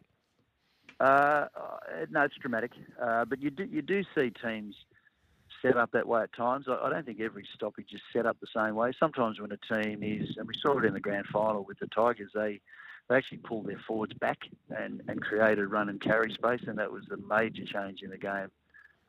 Uh, 0.99 1.45
no, 2.09 2.23
it's 2.23 2.35
dramatic, 2.41 2.71
uh, 3.01 3.23
but 3.23 3.41
you 3.41 3.49
do 3.49 3.63
you 3.63 3.81
do 3.81 4.03
see 4.13 4.31
teams 4.43 4.75
set 5.61 5.77
up 5.77 5.91
that 5.91 6.07
way 6.07 6.23
at 6.23 6.33
times. 6.33 6.65
I, 6.67 6.77
I, 6.85 6.89
don't 6.89 7.05
think 7.05 7.19
every 7.19 7.47
stoppage 7.53 7.89
is 7.93 8.01
set 8.13 8.25
up 8.25 8.37
the 8.39 8.47
same 8.55 8.75
way. 8.75 8.91
Sometimes 8.99 9.39
when 9.39 9.51
a 9.51 9.73
team 9.73 10.03
is, 10.03 10.35
and 10.37 10.47
we 10.47 10.53
saw 10.61 10.77
it 10.77 10.85
in 10.85 10.93
the 10.93 10.99
grand 10.99 11.25
final 11.27 11.63
with 11.63 11.79
the 11.79 11.87
Tigers, 11.87 12.31
they 12.33 12.61
they 13.09 13.15
actually 13.15 13.39
pulled 13.39 13.67
their 13.67 13.81
forwards 13.87 14.13
back 14.13 14.37
and, 14.69 15.01
and 15.07 15.19
created 15.19 15.65
run 15.65 15.89
and 15.89 15.99
carry 15.99 16.31
space, 16.31 16.61
and 16.67 16.77
that 16.77 16.91
was 16.91 17.03
the 17.09 17.17
major 17.17 17.65
change 17.65 18.01
in 18.03 18.11
the 18.11 18.17
game 18.17 18.49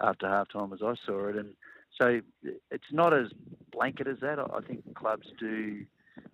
after 0.00 0.26
halftime 0.26 0.72
as 0.72 0.80
I 0.82 0.94
saw 1.04 1.28
it. 1.28 1.36
And 1.36 1.54
so 2.00 2.20
it's 2.70 2.92
not 2.92 3.12
as 3.12 3.26
blanket 3.70 4.06
as 4.06 4.16
that. 4.22 4.38
I 4.38 4.60
think 4.66 4.94
clubs 4.94 5.26
do 5.38 5.84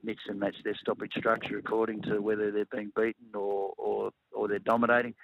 mix 0.05 0.23
and 0.29 0.39
match 0.39 0.57
their 0.65 0.77
stoppage 0.77 1.13
structure 1.17 1.59
according 1.59 2.03
to 2.03 2.21
whether 2.21 2.53
they're 2.53 2.67
being 2.67 2.93
beaten 2.95 3.35
or, 3.35 3.73
or, 3.77 4.11
or 4.37 4.49
they're 4.49 4.59
dominating. 4.59 5.15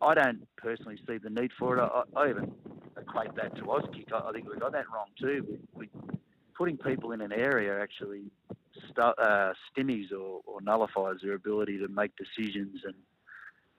I, 0.00 0.14
don't 0.14 0.46
personally 0.56 1.00
see 1.06 1.18
the 1.18 1.30
need 1.30 1.50
for 1.58 1.78
it. 1.78 1.80
I, 1.80 2.02
I 2.16 2.30
even 2.30 2.52
equate 2.96 3.34
that 3.36 3.56
to 3.56 3.62
Auskick. 3.62 4.12
I, 4.12 4.28
I 4.28 4.32
think 4.32 4.48
we 4.48 4.56
got 4.58 4.72
that 4.72 4.84
wrong 4.92 5.08
too. 5.20 5.44
We, 5.48 5.58
we, 5.74 5.88
putting 6.56 6.76
people 6.76 7.12
in 7.12 7.20
an 7.20 7.32
area 7.32 7.80
actually 7.80 8.24
stu- 8.90 9.00
uh, 9.00 9.52
stimmies 9.70 10.12
or, 10.12 10.40
or 10.44 10.60
nullifies 10.60 11.16
their 11.22 11.34
ability 11.34 11.78
to 11.78 11.88
make 11.88 12.12
decisions 12.16 12.80
and 12.84 12.94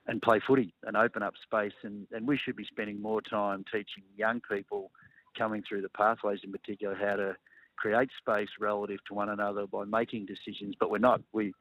and 0.06 0.20
play 0.22 0.40
footy 0.44 0.74
and 0.84 0.96
open 0.96 1.22
up 1.22 1.34
space. 1.42 1.74
And, 1.84 2.06
and 2.10 2.26
we 2.26 2.36
should 2.36 2.56
be 2.56 2.64
spending 2.64 3.00
more 3.00 3.20
time 3.20 3.64
teaching 3.70 4.02
young 4.16 4.40
people 4.50 4.90
coming 5.38 5.62
through 5.62 5.82
the 5.82 5.88
pathways 5.90 6.40
in 6.42 6.50
particular 6.50 6.96
how 6.96 7.16
to 7.16 7.36
create 7.76 8.10
space 8.18 8.48
relative 8.58 8.98
to 9.06 9.14
one 9.14 9.28
another 9.28 9.66
by 9.66 9.84
making 9.84 10.26
decisions, 10.26 10.74
but 10.80 10.90
we're 10.90 10.98
not. 10.98 11.20
We 11.32 11.52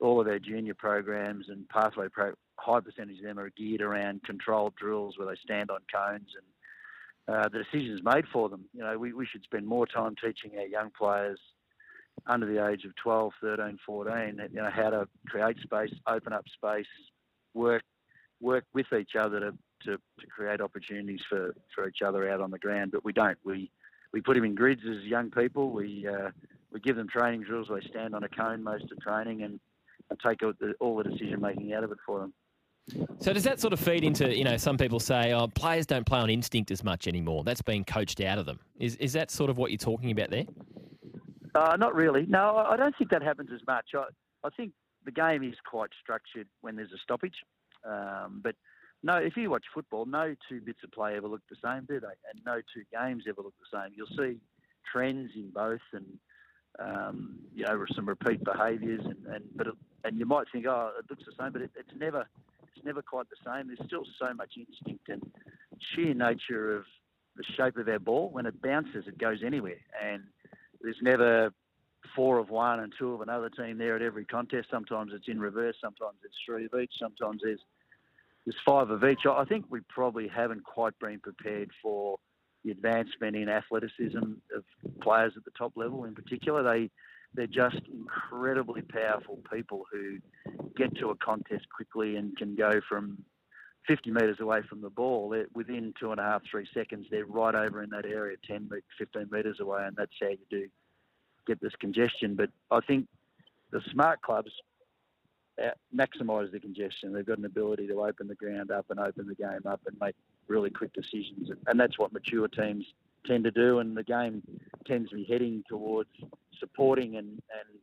all 0.00 0.20
of 0.20 0.26
our 0.26 0.38
junior 0.38 0.74
programs 0.74 1.48
and 1.48 1.68
pathway 1.68 2.08
pro, 2.08 2.32
high 2.62 2.80
percentage 2.80 3.18
of 3.18 3.24
them 3.24 3.38
are 3.38 3.50
geared 3.50 3.82
around 3.82 4.22
controlled 4.24 4.74
drills 4.76 5.18
where 5.18 5.28
they 5.28 5.40
stand 5.44 5.70
on 5.70 5.80
cones 5.92 6.28
and 6.36 7.36
uh, 7.36 7.48
the 7.48 7.62
decisions 7.62 8.00
made 8.04 8.24
for 8.32 8.48
them. 8.48 8.64
You 8.72 8.82
know, 8.82 8.98
we, 8.98 9.12
we 9.12 9.26
should 9.26 9.44
spend 9.44 9.66
more 9.66 9.86
time 9.86 10.14
teaching 10.22 10.58
our 10.58 10.66
young 10.66 10.90
players 10.96 11.38
under 12.26 12.46
the 12.46 12.68
age 12.68 12.84
of 12.84 12.94
12, 12.96 13.32
13, 13.40 13.78
14, 13.84 14.40
you 14.52 14.60
know, 14.60 14.70
how 14.70 14.90
to 14.90 15.08
create 15.26 15.58
space, 15.60 15.92
open 16.06 16.32
up 16.32 16.44
space, 16.54 16.86
work 17.54 17.82
work 18.40 18.64
with 18.74 18.92
each 18.92 19.14
other 19.16 19.38
to, 19.38 19.50
to, 19.84 19.96
to 19.96 20.26
create 20.26 20.60
opportunities 20.60 21.20
for, 21.28 21.54
for 21.72 21.88
each 21.88 22.02
other 22.04 22.28
out 22.28 22.40
on 22.40 22.50
the 22.50 22.58
ground. 22.58 22.90
But 22.90 23.04
we 23.04 23.12
don't. 23.12 23.38
We 23.44 23.70
we 24.12 24.20
put 24.20 24.34
them 24.34 24.44
in 24.44 24.54
grids 24.54 24.82
as 24.84 25.04
young 25.04 25.30
people. 25.30 25.70
We 25.70 26.06
uh, 26.06 26.30
we 26.72 26.80
give 26.80 26.96
them 26.96 27.08
training 27.08 27.44
drills. 27.44 27.68
They 27.70 27.86
stand 27.88 28.14
on 28.14 28.24
a 28.24 28.28
cone 28.28 28.62
most 28.62 28.84
of 28.84 28.90
the 28.90 28.96
training 28.96 29.42
and, 29.42 29.60
and 30.10 30.18
take 30.20 30.42
all 30.42 30.52
the, 30.58 30.74
all 30.80 30.96
the 30.96 31.04
decision 31.04 31.40
making 31.40 31.72
out 31.72 31.84
of 31.84 31.92
it 31.92 31.98
for 32.04 32.20
them. 32.20 32.32
So 33.20 33.32
does 33.32 33.44
that 33.44 33.60
sort 33.60 33.72
of 33.72 33.80
feed 33.80 34.02
into 34.02 34.36
you 34.36 34.44
know 34.44 34.56
some 34.56 34.76
people 34.76 34.98
say 34.98 35.32
oh 35.32 35.46
players 35.46 35.86
don't 35.86 36.04
play 36.04 36.18
on 36.18 36.30
instinct 36.30 36.70
as 36.72 36.82
much 36.82 37.06
anymore 37.06 37.44
that's 37.44 37.62
being 37.62 37.84
coached 37.84 38.20
out 38.20 38.38
of 38.38 38.46
them 38.46 38.58
is 38.78 38.96
is 38.96 39.12
that 39.12 39.30
sort 39.30 39.50
of 39.50 39.56
what 39.56 39.70
you're 39.70 39.78
talking 39.78 40.10
about 40.10 40.30
there? 40.30 40.46
Uh, 41.54 41.76
not 41.78 41.94
really. 41.94 42.26
No, 42.26 42.56
I 42.56 42.76
don't 42.76 42.96
think 42.96 43.10
that 43.10 43.22
happens 43.22 43.50
as 43.54 43.60
much. 43.66 43.90
I, 43.94 44.04
I 44.44 44.50
think 44.56 44.72
the 45.04 45.12
game 45.12 45.42
is 45.42 45.54
quite 45.64 45.90
structured 46.02 46.48
when 46.62 46.76
there's 46.76 46.92
a 46.92 46.98
stoppage. 47.02 47.34
Um, 47.84 48.40
but 48.42 48.54
no, 49.02 49.16
if 49.16 49.36
you 49.36 49.50
watch 49.50 49.64
football, 49.74 50.06
no 50.06 50.34
two 50.48 50.60
bits 50.60 50.78
of 50.84 50.92
play 50.92 51.16
ever 51.16 51.28
look 51.28 51.42
the 51.50 51.56
same, 51.62 51.84
do 51.88 52.00
they? 52.00 52.06
And 52.06 52.40
no 52.46 52.60
two 52.74 52.84
games 52.92 53.24
ever 53.28 53.42
look 53.42 53.54
the 53.60 53.78
same. 53.78 53.92
You'll 53.94 54.06
see 54.16 54.38
trends 54.90 55.30
in 55.34 55.50
both, 55.50 55.80
and 55.92 56.06
um, 56.78 57.38
you 57.54 57.64
know 57.64 57.84
some 57.94 58.08
repeat 58.08 58.42
behaviours, 58.44 59.04
and, 59.04 59.26
and 59.26 59.44
but 59.54 59.66
it, 59.66 59.74
and 60.04 60.18
you 60.18 60.26
might 60.26 60.46
think, 60.52 60.66
oh, 60.66 60.92
it 60.98 61.04
looks 61.10 61.24
the 61.24 61.32
same, 61.38 61.52
but 61.52 61.62
it, 61.62 61.70
it's 61.76 61.90
never 61.98 62.26
never 62.84 63.02
quite 63.02 63.26
the 63.30 63.36
same. 63.44 63.68
There's 63.68 63.86
still 63.86 64.04
so 64.18 64.32
much 64.34 64.54
instinct 64.56 65.08
and 65.08 65.22
sheer 65.94 66.14
nature 66.14 66.76
of 66.76 66.84
the 67.36 67.44
shape 67.56 67.76
of 67.76 67.88
our 67.88 67.98
ball. 67.98 68.30
When 68.30 68.46
it 68.46 68.60
bounces, 68.60 69.04
it 69.06 69.18
goes 69.18 69.42
anywhere, 69.44 69.80
and 70.02 70.22
there's 70.80 71.00
never 71.00 71.52
four 72.14 72.38
of 72.38 72.50
one 72.50 72.80
and 72.80 72.92
two 72.98 73.14
of 73.14 73.20
another 73.20 73.48
team 73.48 73.78
there 73.78 73.96
at 73.96 74.02
every 74.02 74.24
contest. 74.24 74.68
Sometimes 74.70 75.12
it's 75.14 75.28
in 75.28 75.40
reverse, 75.40 75.76
sometimes 75.80 76.18
it's 76.24 76.34
three 76.44 76.66
of 76.66 76.74
each, 76.80 76.92
sometimes 76.98 77.40
there's 77.42 77.60
there's 78.44 78.56
five 78.66 78.90
of 78.90 79.04
each. 79.04 79.20
I 79.24 79.44
think 79.44 79.66
we 79.70 79.80
probably 79.88 80.26
haven't 80.26 80.64
quite 80.64 80.98
been 80.98 81.20
prepared 81.20 81.70
for 81.80 82.18
the 82.64 82.72
advancement 82.72 83.36
in 83.36 83.48
athleticism 83.48 84.18
of 84.18 84.64
players 85.00 85.34
at 85.36 85.44
the 85.44 85.52
top 85.56 85.72
level 85.76 86.04
in 86.04 86.14
particular. 86.14 86.62
They 86.62 86.90
they're 87.34 87.46
just 87.46 87.80
incredibly 87.92 88.82
powerful 88.82 89.38
people 89.52 89.84
who 89.90 90.18
get 90.76 90.96
to 90.96 91.10
a 91.10 91.16
contest 91.16 91.66
quickly 91.74 92.16
and 92.16 92.36
can 92.36 92.54
go 92.54 92.80
from 92.88 93.18
50 93.86 94.10
metres 94.10 94.38
away 94.40 94.60
from 94.68 94.80
the 94.80 94.90
ball. 94.90 95.28
They're 95.28 95.46
within 95.54 95.94
two 95.98 96.12
and 96.12 96.20
a 96.20 96.24
half, 96.24 96.42
three 96.50 96.68
seconds, 96.72 97.06
they're 97.10 97.26
right 97.26 97.54
over 97.54 97.82
in 97.82 97.90
that 97.90 98.06
area, 98.06 98.36
10, 98.46 98.70
15 98.98 99.28
metres 99.30 99.60
away, 99.60 99.84
and 99.86 99.96
that's 99.96 100.12
how 100.20 100.28
you 100.28 100.38
do 100.50 100.68
get 101.46 101.60
this 101.60 101.74
congestion. 101.80 102.34
But 102.34 102.50
I 102.70 102.80
think 102.80 103.08
the 103.70 103.80
smart 103.90 104.22
clubs 104.22 104.52
uh, 105.62 105.70
maximise 105.94 106.52
the 106.52 106.60
congestion. 106.60 107.12
They've 107.12 107.26
got 107.26 107.38
an 107.38 107.44
ability 107.44 107.86
to 107.88 108.02
open 108.02 108.28
the 108.28 108.34
ground 108.34 108.70
up 108.70 108.86
and 108.90 109.00
open 109.00 109.26
the 109.26 109.34
game 109.34 109.66
up 109.66 109.80
and 109.86 109.96
make 110.00 110.14
really 110.48 110.70
quick 110.70 110.92
decisions. 110.92 111.50
And 111.66 111.78
that's 111.78 111.98
what 111.98 112.12
mature 112.12 112.48
teams 112.48 112.84
tend 113.26 113.44
to 113.44 113.50
do. 113.50 113.78
And 113.78 113.96
the 113.96 114.02
game 114.02 114.42
tends 114.86 115.10
to 115.10 115.16
be 115.16 115.24
heading 115.24 115.62
towards 115.68 116.10
supporting 116.62 117.16
and, 117.16 117.28
and 117.28 117.80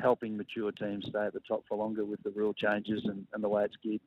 helping 0.00 0.36
mature 0.36 0.72
teams 0.72 1.06
stay 1.08 1.26
at 1.26 1.32
the 1.32 1.40
top 1.46 1.62
for 1.68 1.78
longer 1.78 2.04
with 2.04 2.22
the 2.22 2.30
rule 2.30 2.52
changes 2.52 3.00
and, 3.04 3.24
and 3.32 3.44
the 3.44 3.48
way 3.48 3.64
it's 3.64 3.76
geared. 3.82 4.00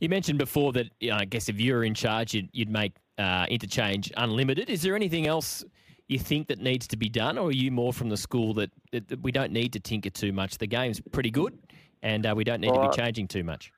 You 0.00 0.08
mentioned 0.08 0.38
before 0.38 0.72
that 0.72 0.86
you 1.00 1.10
know, 1.10 1.16
I 1.16 1.24
guess 1.24 1.48
if 1.48 1.60
you 1.60 1.74
were 1.74 1.84
in 1.84 1.94
charge, 1.94 2.34
you'd, 2.34 2.48
you'd 2.52 2.70
make 2.70 2.92
uh, 3.18 3.46
interchange 3.48 4.12
unlimited. 4.16 4.70
Is 4.70 4.82
there 4.82 4.96
anything 4.96 5.26
else 5.26 5.64
you 6.08 6.18
think 6.18 6.48
that 6.48 6.58
needs 6.58 6.86
to 6.88 6.96
be 6.96 7.08
done, 7.08 7.36
or 7.38 7.48
are 7.48 7.52
you 7.52 7.70
more 7.70 7.92
from 7.92 8.08
the 8.08 8.16
school 8.16 8.54
that, 8.54 8.70
that, 8.92 9.08
that 9.08 9.20
we 9.20 9.30
don't 9.30 9.52
need 9.52 9.72
to 9.74 9.80
tinker 9.80 10.10
too 10.10 10.32
much? 10.32 10.58
The 10.58 10.66
game's 10.66 11.00
pretty 11.12 11.30
good, 11.30 11.58
and 12.02 12.26
uh, 12.26 12.34
we 12.34 12.44
don't 12.44 12.60
need 12.60 12.70
well, 12.70 12.90
to 12.90 12.96
be 12.96 13.02
changing 13.02 13.28
too 13.28 13.44
much. 13.44 13.72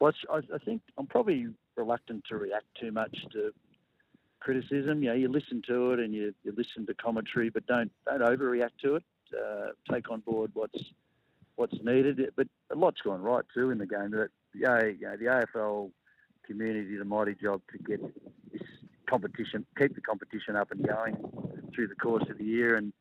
Well, 0.00 0.12
I, 0.30 0.38
I 0.54 0.58
think 0.64 0.82
I'm 0.98 1.06
probably 1.06 1.46
reluctant 1.76 2.24
to 2.28 2.36
react 2.36 2.66
too 2.78 2.92
much 2.92 3.16
to 3.32 3.52
criticism. 4.40 5.02
You 5.02 5.12
you 5.14 5.28
listen 5.28 5.62
to 5.68 5.92
it 5.92 6.00
and 6.00 6.14
you, 6.14 6.34
you 6.42 6.52
listen 6.56 6.86
to 6.86 6.94
commentary, 6.94 7.50
but 7.50 7.66
don't 7.66 7.90
don't 8.06 8.20
overreact 8.20 8.78
to 8.82 8.96
it. 8.96 9.04
Uh, 9.32 9.68
take 9.92 10.10
on 10.10 10.20
board 10.20 10.50
what's 10.54 10.82
what's 11.56 11.76
needed. 11.82 12.32
But 12.36 12.48
a 12.70 12.74
lot's 12.74 13.00
gone 13.02 13.22
right 13.22 13.44
too 13.54 13.70
in 13.70 13.78
the 13.78 13.86
game. 13.86 14.10
That 14.10 14.30
yeah, 14.54 14.84
you 14.84 14.98
know, 15.02 15.16
the 15.16 15.46
AFL 15.54 15.90
community 16.46 16.90
did 16.90 17.00
a 17.00 17.04
mighty 17.04 17.34
job 17.34 17.60
to 17.72 17.78
get 17.78 18.00
this 18.52 18.62
competition, 19.08 19.66
keep 19.78 19.94
the 19.94 20.00
competition 20.00 20.56
up 20.56 20.70
and 20.70 20.86
going 20.86 21.16
through 21.74 21.88
the 21.88 21.94
course 21.94 22.24
of 22.30 22.38
the 22.38 22.44
year. 22.44 22.76
And 22.76 22.92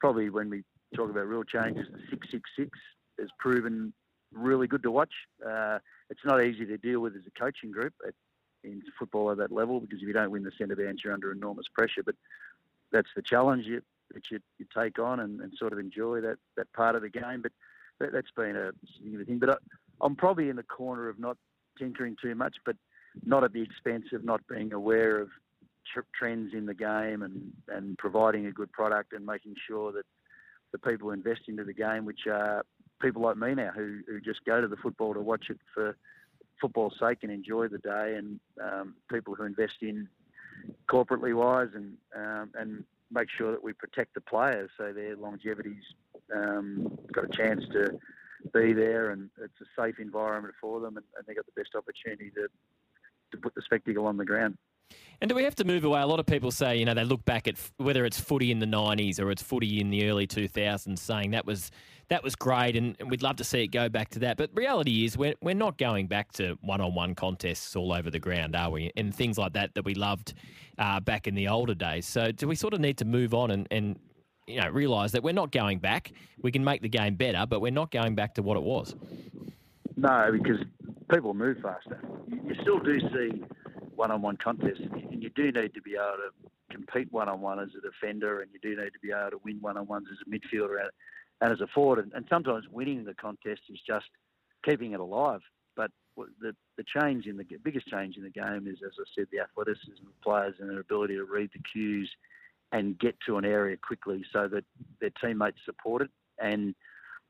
probably 0.00 0.30
when 0.30 0.50
we 0.50 0.62
talk 0.94 1.10
about 1.10 1.26
real 1.26 1.44
changes, 1.44 1.86
the 1.90 2.00
666 2.10 2.78
has 3.18 3.28
proven 3.38 3.92
really 4.32 4.66
good 4.66 4.82
to 4.82 4.90
watch. 4.90 5.12
Uh, 5.46 5.78
it's 6.10 6.20
not 6.24 6.42
easy 6.42 6.64
to 6.66 6.76
deal 6.78 7.00
with 7.00 7.14
as 7.14 7.22
a 7.26 7.38
coaching 7.38 7.70
group 7.70 7.94
at, 8.06 8.14
in 8.64 8.82
football 8.98 9.30
at 9.30 9.38
that 9.38 9.52
level 9.52 9.80
because 9.80 10.00
if 10.00 10.06
you 10.06 10.12
don't 10.12 10.30
win 10.30 10.42
the 10.42 10.52
centre 10.58 10.76
bounce, 10.76 11.02
you're 11.04 11.12
under 11.12 11.32
enormous 11.32 11.66
pressure. 11.72 12.02
But 12.04 12.16
that's 12.92 13.08
the 13.14 13.22
challenge 13.22 13.66
you, 13.66 13.82
that 14.12 14.30
you, 14.30 14.40
you 14.58 14.66
take 14.76 14.98
on 14.98 15.20
and, 15.20 15.40
and, 15.40 15.52
sort 15.56 15.72
of 15.72 15.78
enjoy 15.78 16.20
that, 16.22 16.38
that 16.56 16.72
part 16.72 16.94
of 16.94 17.02
the 17.02 17.10
game. 17.10 17.42
But 17.42 17.52
that, 18.00 18.14
has 18.14 18.24
been 18.36 18.56
a 18.56 18.72
significant 18.96 19.28
thing. 19.28 19.38
But 19.38 19.50
I, 19.50 19.56
I'm 20.00 20.16
probably 20.16 20.48
in 20.48 20.56
the 20.56 20.62
corner 20.62 21.08
of 21.08 21.18
not 21.18 21.36
tinkering 21.78 22.16
too 22.20 22.34
much, 22.34 22.56
but 22.64 22.76
not 23.24 23.44
at 23.44 23.52
the 23.52 23.62
expense 23.62 24.06
of 24.12 24.24
not 24.24 24.40
being 24.48 24.72
aware 24.72 25.20
of 25.20 25.28
trends 26.14 26.52
in 26.52 26.66
the 26.66 26.74
game 26.74 27.22
and, 27.22 27.52
and 27.68 27.96
providing 27.98 28.46
a 28.46 28.52
good 28.52 28.70
product 28.72 29.12
and 29.12 29.24
making 29.24 29.54
sure 29.66 29.92
that 29.92 30.04
the 30.72 30.78
people 30.78 31.10
invest 31.10 31.42
into 31.48 31.64
the 31.64 31.72
game, 31.72 32.04
which 32.04 32.26
are 32.30 32.64
people 33.00 33.22
like 33.22 33.36
me 33.36 33.54
now 33.54 33.70
who, 33.74 34.00
who 34.06 34.20
just 34.20 34.44
go 34.44 34.60
to 34.60 34.68
the 34.68 34.76
football 34.76 35.14
to 35.14 35.20
watch 35.20 35.46
it 35.50 35.58
for 35.72 35.96
football's 36.60 36.94
sake 37.00 37.18
and 37.22 37.32
enjoy 37.32 37.68
the 37.68 37.78
day, 37.78 38.16
and 38.16 38.40
um, 38.62 38.94
people 39.10 39.34
who 39.34 39.44
invest 39.44 39.76
in 39.82 40.08
corporately 40.88 41.34
wise 41.34 41.68
and 41.74 41.94
um, 42.16 42.50
and 42.54 42.84
make 43.10 43.28
sure 43.36 43.50
that 43.52 43.62
we 43.62 43.72
protect 43.72 44.14
the 44.14 44.20
players 44.20 44.70
so 44.76 44.92
their 44.92 45.16
longevity's 45.16 45.82
um, 46.34 46.98
got 47.12 47.24
a 47.24 47.36
chance 47.36 47.62
to 47.72 47.98
be 48.52 48.72
there 48.72 49.10
and 49.10 49.30
it's 49.42 49.60
a 49.62 49.80
safe 49.80 49.98
environment 49.98 50.54
for 50.60 50.80
them 50.80 50.96
and, 50.96 51.06
and 51.16 51.26
they 51.26 51.34
got 51.34 51.46
the 51.46 51.60
best 51.60 51.74
opportunity 51.74 52.30
to 52.30 52.48
to 53.30 53.36
put 53.38 53.54
the 53.54 53.62
spectacle 53.62 54.06
on 54.06 54.16
the 54.16 54.24
ground. 54.24 54.56
And 55.20 55.28
do 55.28 55.34
we 55.34 55.42
have 55.42 55.56
to 55.56 55.64
move 55.64 55.84
away? 55.84 56.00
A 56.00 56.06
lot 56.06 56.20
of 56.20 56.26
people 56.26 56.50
say, 56.50 56.76
you 56.76 56.84
know, 56.84 56.94
they 56.94 57.04
look 57.04 57.24
back 57.24 57.48
at 57.48 57.56
whether 57.78 58.04
it's 58.04 58.20
footy 58.20 58.52
in 58.52 58.60
the 58.60 58.66
90s 58.66 59.20
or 59.20 59.30
it's 59.30 59.42
footy 59.42 59.80
in 59.80 59.90
the 59.90 60.08
early 60.08 60.26
2000s, 60.28 60.98
saying 60.98 61.32
that 61.32 61.44
was 61.44 61.70
that 62.08 62.24
was 62.24 62.34
great 62.34 62.74
and, 62.74 62.96
we'd 63.10 63.22
love 63.22 63.36
to 63.36 63.44
see 63.44 63.64
it 63.64 63.66
go 63.66 63.88
back 63.88 64.08
to 64.10 64.20
that. 64.20 64.38
But 64.38 64.50
reality 64.54 65.04
is, 65.04 65.18
we're, 65.18 65.34
we're 65.42 65.54
not 65.54 65.76
going 65.76 66.06
back 66.06 66.32
to 66.32 66.56
one 66.62 66.80
on 66.80 66.94
one 66.94 67.14
contests 67.14 67.76
all 67.76 67.92
over 67.92 68.10
the 68.10 68.18
ground, 68.18 68.56
are 68.56 68.70
we? 68.70 68.90
And 68.96 69.14
things 69.14 69.36
like 69.36 69.52
that 69.52 69.74
that 69.74 69.84
we 69.84 69.94
loved 69.94 70.32
uh, 70.78 71.00
back 71.00 71.26
in 71.26 71.34
the 71.34 71.48
older 71.48 71.74
days. 71.74 72.06
So 72.06 72.32
do 72.32 72.48
we 72.48 72.54
sort 72.54 72.72
of 72.72 72.80
need 72.80 72.96
to 72.98 73.04
move 73.04 73.34
on 73.34 73.50
and, 73.50 73.68
and 73.70 73.98
you 74.46 74.58
know, 74.58 74.70
realise 74.70 75.12
that 75.12 75.22
we're 75.22 75.34
not 75.34 75.52
going 75.52 75.80
back? 75.80 76.12
We 76.40 76.50
can 76.50 76.64
make 76.64 76.80
the 76.80 76.88
game 76.88 77.16
better, 77.16 77.44
but 77.46 77.60
we're 77.60 77.72
not 77.72 77.90
going 77.90 78.14
back 78.14 78.34
to 78.36 78.42
what 78.42 78.56
it 78.56 78.62
was. 78.62 78.94
No, 79.96 80.30
because 80.32 80.64
people 81.12 81.34
move 81.34 81.58
faster. 81.62 82.00
You 82.30 82.54
still 82.62 82.78
do 82.78 83.00
see 83.00 83.42
one-on-one 83.98 84.36
contests, 84.36 84.80
and 84.80 85.22
you 85.22 85.30
do 85.30 85.50
need 85.50 85.74
to 85.74 85.82
be 85.82 85.94
able 85.94 86.22
to 86.24 86.30
compete 86.70 87.12
one-on-one 87.12 87.58
as 87.58 87.70
a 87.76 87.80
defender, 87.80 88.40
and 88.40 88.50
you 88.52 88.60
do 88.62 88.80
need 88.80 88.92
to 88.92 89.00
be 89.02 89.10
able 89.10 89.30
to 89.30 89.40
win 89.44 89.58
one-on-ones 89.60 90.06
as 90.12 90.18
a 90.24 90.30
midfielder 90.30 90.76
and 91.40 91.52
as 91.52 91.60
a 91.60 91.66
forward. 91.66 91.98
And, 91.98 92.12
and 92.14 92.24
sometimes 92.30 92.64
winning 92.70 93.04
the 93.04 93.14
contest 93.14 93.62
is 93.68 93.80
just 93.86 94.06
keeping 94.64 94.92
it 94.92 95.00
alive. 95.00 95.40
But 95.74 95.90
the 96.40 96.54
the 96.76 96.84
change 96.84 97.26
in 97.26 97.36
the 97.36 97.46
biggest 97.62 97.86
change 97.88 98.16
in 98.16 98.22
the 98.22 98.30
game 98.30 98.66
is, 98.66 98.78
as 98.86 98.92
I 98.98 99.04
said, 99.14 99.26
the 99.32 99.40
athleticism 99.40 100.06
of 100.06 100.20
players 100.22 100.54
and 100.60 100.70
their 100.70 100.80
ability 100.80 101.16
to 101.16 101.24
read 101.24 101.50
the 101.52 101.62
cues 101.72 102.10
and 102.72 102.98
get 102.98 103.16
to 103.26 103.38
an 103.38 103.44
area 103.44 103.76
quickly 103.76 104.24
so 104.32 104.48
that 104.48 104.64
their 105.00 105.10
teammates 105.22 105.58
support 105.64 106.02
it. 106.02 106.10
And 106.40 106.74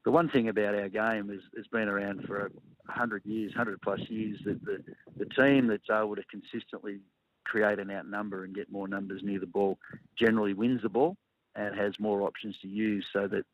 the 0.04 0.10
one 0.10 0.28
thing 0.28 0.48
about 0.48 0.74
our 0.74 0.88
game 0.88 1.30
is 1.30 1.42
has 1.56 1.66
been 1.66 1.88
around 1.88 2.24
for 2.26 2.50
100 2.88 3.24
years, 3.24 3.52
100 3.52 3.80
plus 3.80 4.00
years, 4.08 4.38
that 4.44 4.64
the, 4.64 4.82
the 5.16 5.26
team 5.26 5.66
that's 5.66 5.90
able 5.90 6.16
to 6.16 6.24
consistently 6.24 7.00
create 7.44 7.78
an 7.78 7.90
outnumber 7.90 8.44
and 8.44 8.54
get 8.54 8.70
more 8.70 8.88
numbers 8.88 9.22
near 9.22 9.40
the 9.40 9.46
ball 9.46 9.78
generally 10.18 10.54
wins 10.54 10.82
the 10.82 10.88
ball 10.88 11.16
and 11.54 11.74
has 11.74 11.98
more 11.98 12.22
options 12.22 12.56
to 12.58 12.68
use 12.68 13.06
so 13.12 13.26
that 13.26 13.44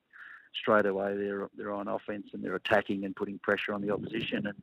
straight 0.55 0.87
away 0.87 1.17
they're, 1.17 1.49
they're 1.57 1.73
on 1.73 1.89
offence 1.89 2.29
and 2.33 2.43
they're 2.43 2.55
attacking 2.57 3.05
and 3.05 3.17
putting 3.17 3.39
pressure 3.39 3.73
on 3.73 3.81
the 3.81 3.91
opposition. 3.91 4.47
And 4.47 4.57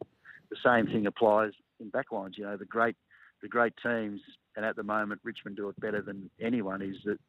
the 0.49 0.57
same 0.63 0.87
thing 0.87 1.07
applies 1.07 1.51
in 1.79 1.91
backlines. 1.91 2.37
You 2.37 2.45
know, 2.45 2.57
the 2.57 2.65
great, 2.65 2.95
the 3.41 3.47
great 3.47 3.73
teams, 3.81 4.21
and 4.55 4.65
at 4.65 4.75
the 4.75 4.83
moment 4.83 5.21
Richmond 5.23 5.57
do 5.57 5.69
it 5.69 5.79
better 5.79 6.01
than 6.01 6.29
anyone, 6.39 6.81
is 6.81 6.97
that 7.05 7.19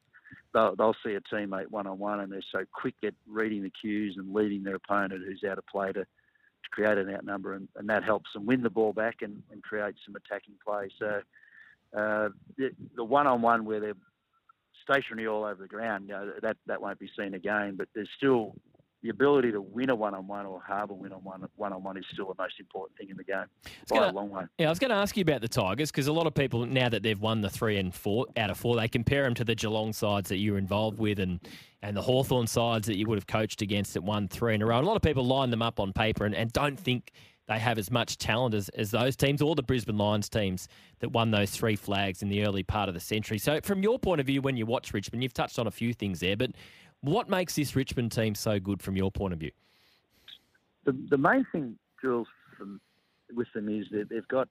they'll, 0.52 0.76
they'll 0.76 0.96
see 1.04 1.14
a 1.14 1.20
teammate 1.20 1.70
one 1.70 1.86
on 1.86 1.98
one, 1.98 2.20
and 2.20 2.32
they're 2.32 2.42
so 2.52 2.64
quick 2.72 2.94
at 3.04 3.14
reading 3.26 3.62
the 3.62 3.70
cues 3.70 4.16
and 4.16 4.34
leading 4.34 4.62
their 4.62 4.76
opponent 4.76 5.22
who's 5.26 5.44
out 5.48 5.58
of 5.58 5.66
play 5.66 5.92
to 5.92 6.04
create 6.72 6.98
an 6.98 7.14
outnumber, 7.14 7.54
and, 7.54 7.68
and 7.76 7.88
that 7.88 8.02
helps 8.02 8.32
them 8.32 8.46
win 8.46 8.62
the 8.62 8.70
ball 8.70 8.92
back 8.92 9.22
and, 9.22 9.42
and 9.50 9.62
create 9.62 9.94
some 10.04 10.16
attacking 10.16 10.56
play. 10.66 10.88
So 10.98 11.22
Uh, 12.02 12.28
the, 12.56 12.70
the 12.96 13.04
one-on-one 13.04 13.66
where 13.66 13.80
they're 13.82 14.02
stationary 14.82 15.28
all 15.28 15.44
over 15.44 15.60
the 15.62 15.68
ground, 15.76 16.00
you 16.08 16.14
know, 16.14 16.24
that 16.40 16.56
that 16.68 16.80
won't 16.80 16.98
be 16.98 17.10
seen 17.18 17.34
again. 17.34 17.76
But 17.76 17.88
there's 17.94 18.08
still 18.16 18.44
the 19.02 19.08
ability 19.08 19.50
to 19.50 19.60
win 19.60 19.90
a 19.90 19.94
one-on-one 19.94 20.46
or 20.46 20.62
have 20.66 20.90
a 20.90 20.94
win-on-one 20.94 21.44
one-on-one 21.56 21.96
is 21.96 22.04
still 22.12 22.28
the 22.28 22.40
most 22.40 22.54
important 22.60 22.96
thing 22.96 23.10
in 23.10 23.16
the 23.16 23.24
game 23.24 23.44
by 23.88 23.96
gonna, 23.96 24.12
a 24.12 24.14
long 24.14 24.30
way. 24.30 24.44
Yeah, 24.58 24.68
I 24.68 24.70
was 24.70 24.78
going 24.78 24.90
to 24.90 24.96
ask 24.96 25.16
you 25.16 25.22
about 25.22 25.40
the 25.40 25.48
Tigers 25.48 25.90
because 25.90 26.06
a 26.06 26.12
lot 26.12 26.26
of 26.26 26.34
people 26.34 26.64
now 26.66 26.88
that 26.88 27.02
they've 27.02 27.20
won 27.20 27.40
the 27.40 27.50
three 27.50 27.78
and 27.78 27.92
four 27.92 28.26
out 28.36 28.50
of 28.50 28.58
four, 28.58 28.76
they 28.76 28.88
compare 28.88 29.24
them 29.24 29.34
to 29.34 29.44
the 29.44 29.56
Geelong 29.56 29.92
sides 29.92 30.28
that 30.28 30.38
you 30.38 30.52
were 30.52 30.58
involved 30.58 30.98
with 30.98 31.18
and 31.18 31.40
and 31.84 31.96
the 31.96 32.02
Hawthorn 32.02 32.46
sides 32.46 32.86
that 32.86 32.96
you 32.96 33.06
would 33.08 33.18
have 33.18 33.26
coached 33.26 33.60
against 33.60 33.96
at 33.96 34.04
one 34.04 34.28
three 34.28 34.54
in 34.54 34.62
a 34.62 34.66
row. 34.66 34.78
And 34.78 34.86
a 34.86 34.88
lot 34.88 34.96
of 34.96 35.02
people 35.02 35.26
line 35.26 35.50
them 35.50 35.62
up 35.62 35.80
on 35.80 35.92
paper 35.92 36.24
and, 36.24 36.34
and 36.34 36.52
don't 36.52 36.78
think 36.78 37.10
they 37.48 37.58
have 37.58 37.78
as 37.78 37.90
much 37.90 38.18
talent 38.18 38.54
as, 38.54 38.68
as 38.70 38.92
those 38.92 39.16
teams 39.16 39.42
or 39.42 39.54
the 39.54 39.62
Brisbane 39.62 39.98
Lions 39.98 40.28
teams 40.28 40.68
that 41.00 41.10
won 41.10 41.32
those 41.32 41.50
three 41.50 41.74
flags 41.74 42.22
in 42.22 42.28
the 42.28 42.44
early 42.44 42.62
part 42.62 42.88
of 42.88 42.94
the 42.94 43.00
century. 43.00 43.38
So, 43.38 43.60
from 43.62 43.82
your 43.82 43.98
point 43.98 44.20
of 44.20 44.26
view, 44.26 44.40
when 44.40 44.56
you 44.56 44.64
watch 44.64 44.94
Richmond, 44.94 45.22
you've 45.22 45.34
touched 45.34 45.58
on 45.58 45.66
a 45.66 45.70
few 45.70 45.92
things 45.92 46.20
there, 46.20 46.36
but 46.36 46.52
what 47.02 47.28
makes 47.28 47.54
this 47.54 47.76
Richmond 47.76 48.12
team 48.12 48.34
so 48.34 48.58
good 48.58 48.82
from 48.82 48.96
your 48.96 49.10
point 49.10 49.34
of 49.34 49.40
view? 49.40 49.50
The, 50.84 50.92
the 51.10 51.18
main 51.18 51.46
thing, 51.52 51.76
Jules, 52.00 52.28
from, 52.56 52.80
with 53.34 53.48
them 53.54 53.68
is 53.68 53.86
that 53.90 54.08
they've 54.08 54.26
got 54.28 54.48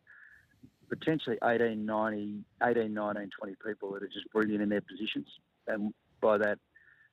potentially 0.90 1.38
18, 1.44 1.86
90, 1.86 2.44
18, 2.64 2.94
19, 2.94 3.30
20 3.40 3.56
people 3.66 3.94
that 3.94 4.04
are 4.04 4.08
just 4.08 4.30
brilliant 4.32 4.62
in 4.62 4.70
their 4.70 4.82
positions. 4.82 5.28
And 5.68 5.94
by 6.22 6.38
that, 6.38 6.60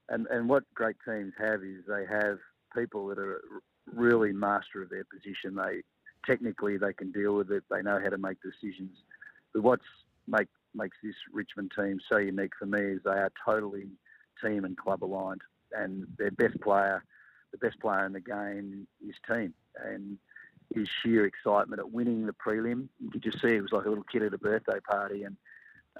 and, 0.08 0.26
and 0.28 0.48
what 0.48 0.64
great 0.74 0.96
teams 1.06 1.32
have 1.38 1.62
is 1.62 1.84
they 1.86 2.04
have 2.06 2.38
people 2.76 3.06
that 3.08 3.18
are 3.18 3.40
really 3.94 4.32
master 4.32 4.82
of 4.82 4.90
their 4.90 5.04
position. 5.04 5.54
They 5.54 5.82
technically 6.26 6.78
they 6.78 6.92
can 6.92 7.12
deal 7.12 7.36
with 7.36 7.50
it. 7.50 7.64
They 7.70 7.82
know 7.82 8.00
how 8.02 8.10
to 8.10 8.18
make 8.18 8.38
decisions. 8.42 8.96
But 9.54 9.62
what's 9.62 9.84
make 10.26 10.48
makes 10.74 10.96
this 11.02 11.14
Richmond 11.32 11.72
team 11.76 11.98
so 12.10 12.18
unique 12.18 12.52
for 12.58 12.66
me 12.66 12.80
is 12.80 13.00
they 13.04 13.10
are 13.10 13.32
totally 13.44 13.86
team 14.42 14.64
and 14.64 14.76
club 14.76 15.04
aligned, 15.04 15.42
and 15.72 16.06
their 16.18 16.30
best 16.30 16.60
player, 16.60 17.04
the 17.52 17.58
best 17.58 17.80
player 17.80 18.04
in 18.06 18.12
the 18.12 18.20
game, 18.20 18.86
is 19.06 19.14
team. 19.30 19.54
And 19.84 20.18
his 20.74 20.88
sheer 21.02 21.24
excitement 21.24 21.80
at 21.80 21.90
winning 21.90 22.26
the 22.26 22.34
prelim, 22.34 22.88
you 23.00 23.10
could 23.10 23.22
just 23.22 23.40
see 23.40 23.48
it 23.48 23.62
was 23.62 23.72
like 23.72 23.86
a 23.86 23.88
little 23.88 24.04
kid 24.04 24.22
at 24.22 24.34
a 24.34 24.38
birthday 24.38 24.80
party, 24.80 25.22
and 25.24 25.36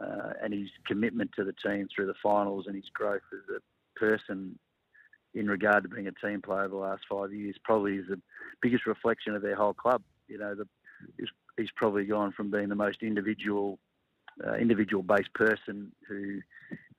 uh, 0.00 0.32
and 0.42 0.52
his 0.52 0.68
commitment 0.86 1.30
to 1.36 1.44
the 1.44 1.54
team 1.64 1.88
through 1.94 2.06
the 2.06 2.14
finals 2.22 2.66
and 2.66 2.76
his 2.76 2.88
growth 2.94 3.22
as 3.32 3.56
a 3.56 3.98
person 3.98 4.58
in 5.34 5.48
regard 5.48 5.82
to 5.82 5.88
being 5.88 6.06
a 6.06 6.26
team 6.26 6.40
player 6.40 6.60
over 6.60 6.68
the 6.68 6.76
last 6.76 7.02
five 7.10 7.32
years 7.32 7.56
probably 7.64 7.96
is 7.96 8.06
the 8.08 8.20
biggest 8.62 8.86
reflection 8.86 9.34
of 9.34 9.42
their 9.42 9.56
whole 9.56 9.74
club. 9.74 10.02
You 10.28 10.38
know, 10.38 10.54
the, 10.54 10.66
he's, 11.18 11.28
he's 11.56 11.70
probably 11.76 12.04
gone 12.04 12.32
from 12.32 12.50
being 12.50 12.68
the 12.68 12.74
most 12.74 13.02
individual, 13.02 13.78
uh, 14.46 14.54
individual 14.54 15.02
based 15.02 15.32
person 15.34 15.92
who 16.08 16.40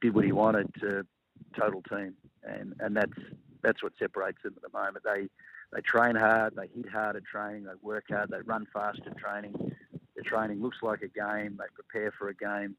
did 0.01 0.13
what 0.13 0.25
he 0.25 0.31
wanted 0.31 0.73
to 0.81 1.05
total 1.49 1.81
team, 1.83 2.15
and 2.43 2.75
and 2.79 2.95
that's 2.95 3.19
that's 3.61 3.83
what 3.83 3.93
separates 3.99 4.41
them 4.43 4.53
at 4.55 4.61
the 4.61 4.77
moment. 4.77 5.03
They 5.03 5.29
they 5.73 5.81
train 5.81 6.15
hard, 6.15 6.55
they 6.55 6.67
hit 6.73 6.89
hard 6.89 7.15
at 7.15 7.25
training, 7.25 7.65
they 7.65 7.71
work 7.81 8.05
hard, 8.09 8.29
they 8.29 8.41
run 8.45 8.65
fast 8.73 9.01
at 9.05 9.17
training. 9.17 9.53
The 10.15 10.23
training 10.23 10.61
looks 10.61 10.77
like 10.81 11.01
a 11.01 11.07
game. 11.07 11.57
They 11.57 11.65
prepare 11.73 12.11
for 12.11 12.29
a 12.29 12.35
game, 12.35 12.75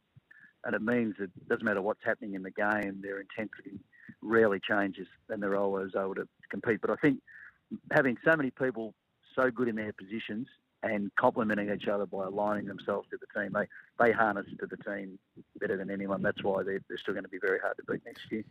and 0.64 0.74
it 0.74 0.82
means 0.82 1.14
that 1.18 1.24
it 1.24 1.48
doesn't 1.48 1.64
matter 1.64 1.80
what's 1.80 2.04
happening 2.04 2.34
in 2.34 2.42
the 2.42 2.50
game, 2.50 3.00
their 3.02 3.20
intensity 3.20 3.80
rarely 4.22 4.60
changes, 4.60 5.06
and 5.28 5.42
they're 5.42 5.56
always 5.56 5.92
able 5.96 6.14
to 6.14 6.28
compete. 6.50 6.80
But 6.80 6.90
I 6.90 6.96
think 6.96 7.20
having 7.92 8.16
so 8.24 8.36
many 8.36 8.50
people 8.50 8.94
so 9.34 9.50
good 9.50 9.68
in 9.68 9.76
their 9.76 9.92
positions 9.92 10.48
and 10.82 11.10
complementing 11.16 11.70
each 11.70 11.88
other 11.88 12.06
by 12.06 12.24
aligning 12.24 12.66
themselves 12.66 13.08
to 13.10 13.18
the 13.18 13.40
team, 13.40 13.52
they 13.52 13.66
they 14.04 14.12
harness 14.12 14.46
to 14.58 14.66
the 14.66 14.76
team 14.78 15.18
better 15.60 15.76
than 15.76 15.90
anyone. 15.90 16.22
That's 16.22 16.42
why 16.42 16.62
they're, 16.62 16.80
they're 16.88 16.98
still 16.98 17.14
going 17.14 17.24
to 17.24 17.30
be 17.30 17.38
very 17.40 17.58
hard 17.58 17.76
to 17.76 17.92
beat 17.92 18.02
next 18.04 18.30
year. 18.30 18.44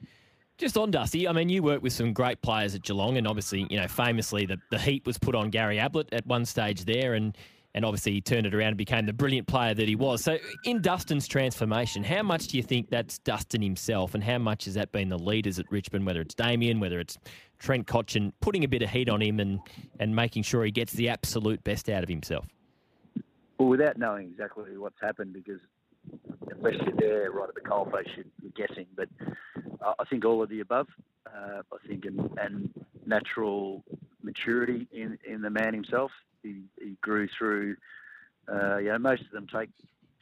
Just 0.57 0.77
on 0.77 0.91
Dusty, 0.91 1.25
I 1.27 1.31
mean, 1.31 1.48
you 1.48 1.63
work 1.63 1.81
with 1.81 1.93
some 1.93 2.12
great 2.12 2.41
players 2.41 2.75
at 2.75 2.81
Geelong, 2.81 3.15
and 3.17 3.25
obviously, 3.25 3.65
you 3.69 3.79
know, 3.79 3.88
famously, 3.88 4.45
the, 4.45 4.57
the 4.71 4.77
heat 4.77 5.05
was 5.05 5.17
put 5.17 5.33
on 5.33 5.50
Gary 5.51 5.79
Ablett 5.79 6.09
at 6.12 6.25
one 6.27 6.43
stage 6.45 6.84
there, 6.84 7.13
and 7.13 7.38
and 7.75 7.86
obviously 7.86 8.13
he 8.13 8.21
turned 8.21 8.45
it 8.47 8.53
around 8.53 8.69
and 8.69 8.77
became 8.77 9.05
the 9.05 9.13
brilliant 9.13 9.47
player 9.47 9.73
that 9.73 9.88
he 9.88 9.95
was. 9.95 10.23
So, 10.23 10.38
in 10.63 10.82
Dustin's 10.82 11.27
transformation, 11.27 12.03
how 12.03 12.23
much 12.23 12.47
do 12.47 12.58
you 12.58 12.63
think 12.63 12.89
that's 12.89 13.19
Dustin 13.19 13.62
himself, 13.62 14.15
and 14.15 14.23
how 14.23 14.38
much 14.38 14.65
has 14.65 14.73
that 14.73 14.91
been 14.91 15.10
the 15.10 15.19
leaders 15.19 15.60
at 15.60 15.65
Richmond, 15.71 16.05
whether 16.05 16.21
it's 16.21 16.36
Damien, 16.36 16.79
whether 16.79 16.99
it's 16.99 17.17
Trent 17.60 17.88
Cotchin, 17.88 18.34
putting 18.41 18.63
a 18.63 18.67
bit 18.67 18.82
of 18.82 18.89
heat 18.89 19.10
on 19.10 19.21
him 19.21 19.39
and, 19.39 19.60
and 19.99 20.15
making 20.15 20.43
sure 20.43 20.63
he 20.63 20.71
gets 20.71 20.93
the 20.93 21.10
absolute 21.10 21.63
best 21.63 21.89
out 21.89 22.03
of 22.03 22.10
himself? 22.10 22.47
Well, 23.58 23.69
without 23.69 23.97
knowing 23.97 24.27
exactly 24.27 24.77
what's 24.77 24.99
happened, 25.01 25.34
because 25.34 25.60
unless 26.51 26.75
you're 26.75 26.95
there 26.97 27.32
right 27.32 27.49
at 27.49 27.55
the 27.55 27.62
coalface, 27.62 28.08
you're 28.15 28.51
guessing. 28.55 28.86
But 28.95 29.10
I 29.82 30.03
think 30.10 30.25
all 30.25 30.41
of 30.41 30.49
the 30.49 30.62
above. 30.62 30.88
Uh, 31.27 31.62
I 31.71 31.88
think 31.88 32.05
and, 32.05 32.29
and 32.41 32.73
natural 33.05 33.84
maturity 34.23 34.88
in, 34.91 35.19
in 35.27 35.41
the 35.41 35.49
man 35.49 35.73
himself 35.73 36.12
he, 36.43 36.62
he 36.80 36.97
grew 37.02 37.28
through. 37.28 37.75
Uh, 38.52 38.78
you 38.78 38.89
know, 38.89 38.97
most 38.97 39.21
of 39.21 39.32
them 39.32 39.47
take 39.47 39.69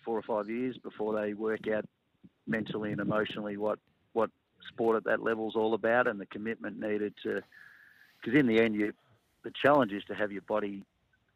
four 0.03 0.17
or 0.17 0.21
five 0.21 0.49
years 0.49 0.77
before 0.77 1.19
they 1.19 1.33
work 1.33 1.67
out 1.67 1.85
mentally 2.45 2.91
and 2.91 3.01
emotionally 3.01 3.57
what 3.57 3.79
what 4.13 4.29
sport 4.67 4.97
at 4.97 5.03
that 5.03 5.21
level 5.21 5.47
is 5.47 5.55
all 5.55 5.73
about, 5.73 6.07
and 6.07 6.19
the 6.19 6.25
commitment 6.25 6.79
needed 6.79 7.13
to. 7.23 7.41
Because 8.21 8.39
in 8.39 8.47
the 8.47 8.59
end, 8.59 8.75
you 8.75 8.93
the 9.43 9.51
challenge 9.51 9.93
is 9.93 10.03
to 10.05 10.15
have 10.15 10.31
your 10.31 10.41
body 10.41 10.83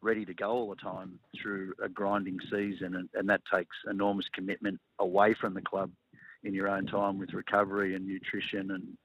ready 0.02 0.24
to 0.24 0.34
go 0.34 0.50
all 0.50 0.68
the 0.68 0.76
time 0.76 1.18
through 1.40 1.72
a 1.82 1.88
grinding 1.88 2.38
season, 2.50 2.96
and, 2.96 3.08
and 3.14 3.28
that 3.28 3.40
takes 3.52 3.76
enormous 3.88 4.26
commitment 4.34 4.80
away 4.98 5.32
from 5.32 5.54
the 5.54 5.62
club 5.62 5.90
in 6.44 6.52
your 6.52 6.68
own 6.68 6.86
time 6.86 7.18
with 7.18 7.32
recovery 7.32 7.94
and 7.94 8.06
nutrition 8.06 8.72
and 8.72 8.98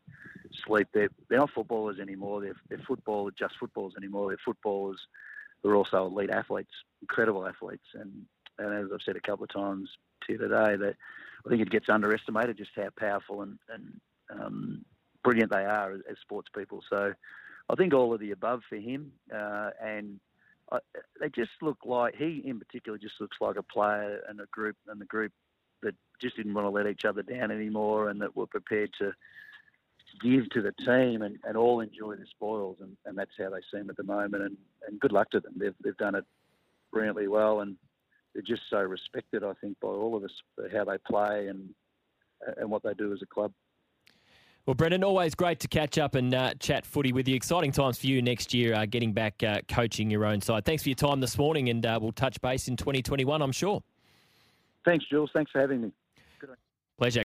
sleep. 0.65 0.87
They're, 0.91 1.09
they're 1.29 1.39
not 1.39 1.51
footballers 1.51 1.99
anymore. 1.99 2.41
They're, 2.41 2.55
they're 2.67 2.85
football, 2.87 3.29
just 3.29 3.55
footballers 3.59 3.93
anymore. 3.95 4.29
They're 4.29 4.39
footballers 4.43 4.99
they're 5.63 5.75
also 5.75 6.05
elite 6.05 6.29
athletes, 6.29 6.71
incredible 7.01 7.45
athletes. 7.47 7.85
And, 7.93 8.25
and 8.59 8.73
as 8.73 8.91
I've 8.93 9.01
said 9.05 9.15
a 9.15 9.21
couple 9.21 9.43
of 9.43 9.53
times 9.53 9.89
to 10.25 10.33
you 10.33 10.37
today, 10.37 10.75
that 10.75 10.95
I 11.45 11.49
think 11.49 11.61
it 11.61 11.69
gets 11.69 11.89
underestimated 11.89 12.57
just 12.57 12.71
how 12.75 12.89
powerful 12.97 13.41
and, 13.41 13.57
and 13.73 13.99
um, 14.29 14.85
brilliant 15.23 15.51
they 15.51 15.65
are 15.65 15.93
as, 15.93 16.01
as, 16.09 16.17
sports 16.21 16.49
people. 16.55 16.81
So 16.89 17.13
I 17.69 17.75
think 17.75 17.93
all 17.93 18.13
of 18.13 18.19
the 18.19 18.31
above 18.31 18.61
for 18.69 18.77
him. 18.77 19.11
Uh, 19.33 19.71
and 19.83 20.19
I, 20.71 20.79
they 21.19 21.29
just 21.29 21.51
look 21.61 21.79
like, 21.85 22.15
he 22.15 22.41
in 22.45 22.59
particular 22.59 22.97
just 22.97 23.15
looks 23.19 23.37
like 23.39 23.55
a 23.55 23.63
player 23.63 24.21
and 24.27 24.39
a 24.39 24.45
group 24.51 24.75
and 24.87 24.99
the 24.99 25.05
group 25.05 25.31
that 25.83 25.95
just 26.21 26.35
didn't 26.35 26.53
want 26.53 26.65
to 26.65 26.69
let 26.69 26.87
each 26.87 27.05
other 27.05 27.21
down 27.21 27.51
anymore 27.51 28.09
and 28.09 28.21
that 28.21 28.35
were 28.35 28.47
prepared 28.47 28.89
to 28.99 29.13
give 30.21 30.49
to 30.51 30.61
the 30.61 30.73
team 30.85 31.21
and, 31.21 31.37
and 31.43 31.57
all 31.57 31.79
enjoy 31.81 32.15
the 32.15 32.25
spoils, 32.29 32.77
and, 32.81 32.95
and 33.05 33.17
that's 33.17 33.31
how 33.37 33.49
they 33.49 33.61
seem 33.71 33.89
at 33.89 33.97
the 33.97 34.03
moment. 34.03 34.43
And, 34.43 34.57
and 34.87 34.99
good 34.99 35.11
luck 35.11 35.29
to 35.31 35.39
them. 35.39 35.53
They've, 35.57 35.75
they've 35.83 35.97
done 35.97 36.15
it 36.15 36.25
brilliantly 36.91 37.27
well, 37.27 37.61
and 37.61 37.75
they're 38.33 38.43
just 38.43 38.63
so 38.69 38.79
respected, 38.79 39.43
I 39.43 39.53
think, 39.61 39.79
by 39.81 39.89
all 39.89 40.15
of 40.15 40.23
us 40.23 40.31
for 40.55 40.69
how 40.69 40.85
they 40.85 40.97
play 40.99 41.47
and 41.47 41.69
and 42.57 42.69
what 42.69 42.83
they 42.83 42.93
do 42.93 43.13
as 43.13 43.21
a 43.21 43.25
club. 43.25 43.51
Well, 44.65 44.75
Brendan, 44.75 45.03
always 45.03 45.33
great 45.33 45.61
to 45.61 45.67
catch 45.69 45.97
up 45.97 46.15
and 46.15 46.33
uh, 46.33 46.53
chat 46.59 46.85
footy 46.85 47.13
with 47.13 47.27
you. 47.27 47.35
Exciting 47.35 47.71
times 47.71 47.97
for 47.97 48.07
you 48.07 48.21
next 48.21 48.53
year, 48.53 48.75
uh, 48.75 48.85
getting 48.85 49.13
back 49.13 49.41
uh, 49.41 49.61
coaching 49.69 50.11
your 50.11 50.25
own 50.25 50.41
side. 50.41 50.65
Thanks 50.65 50.83
for 50.83 50.89
your 50.89 50.97
time 50.97 51.21
this 51.21 51.37
morning, 51.37 51.69
and 51.69 51.85
uh, 51.85 51.97
we'll 52.01 52.11
touch 52.11 52.39
base 52.41 52.67
in 52.67 52.75
2021, 52.75 53.41
I'm 53.41 53.53
sure. 53.53 53.81
Thanks, 54.83 55.05
Jules. 55.09 55.29
Thanks 55.33 55.51
for 55.51 55.61
having 55.61 55.81
me. 55.81 55.91
Pleasure. 56.97 57.26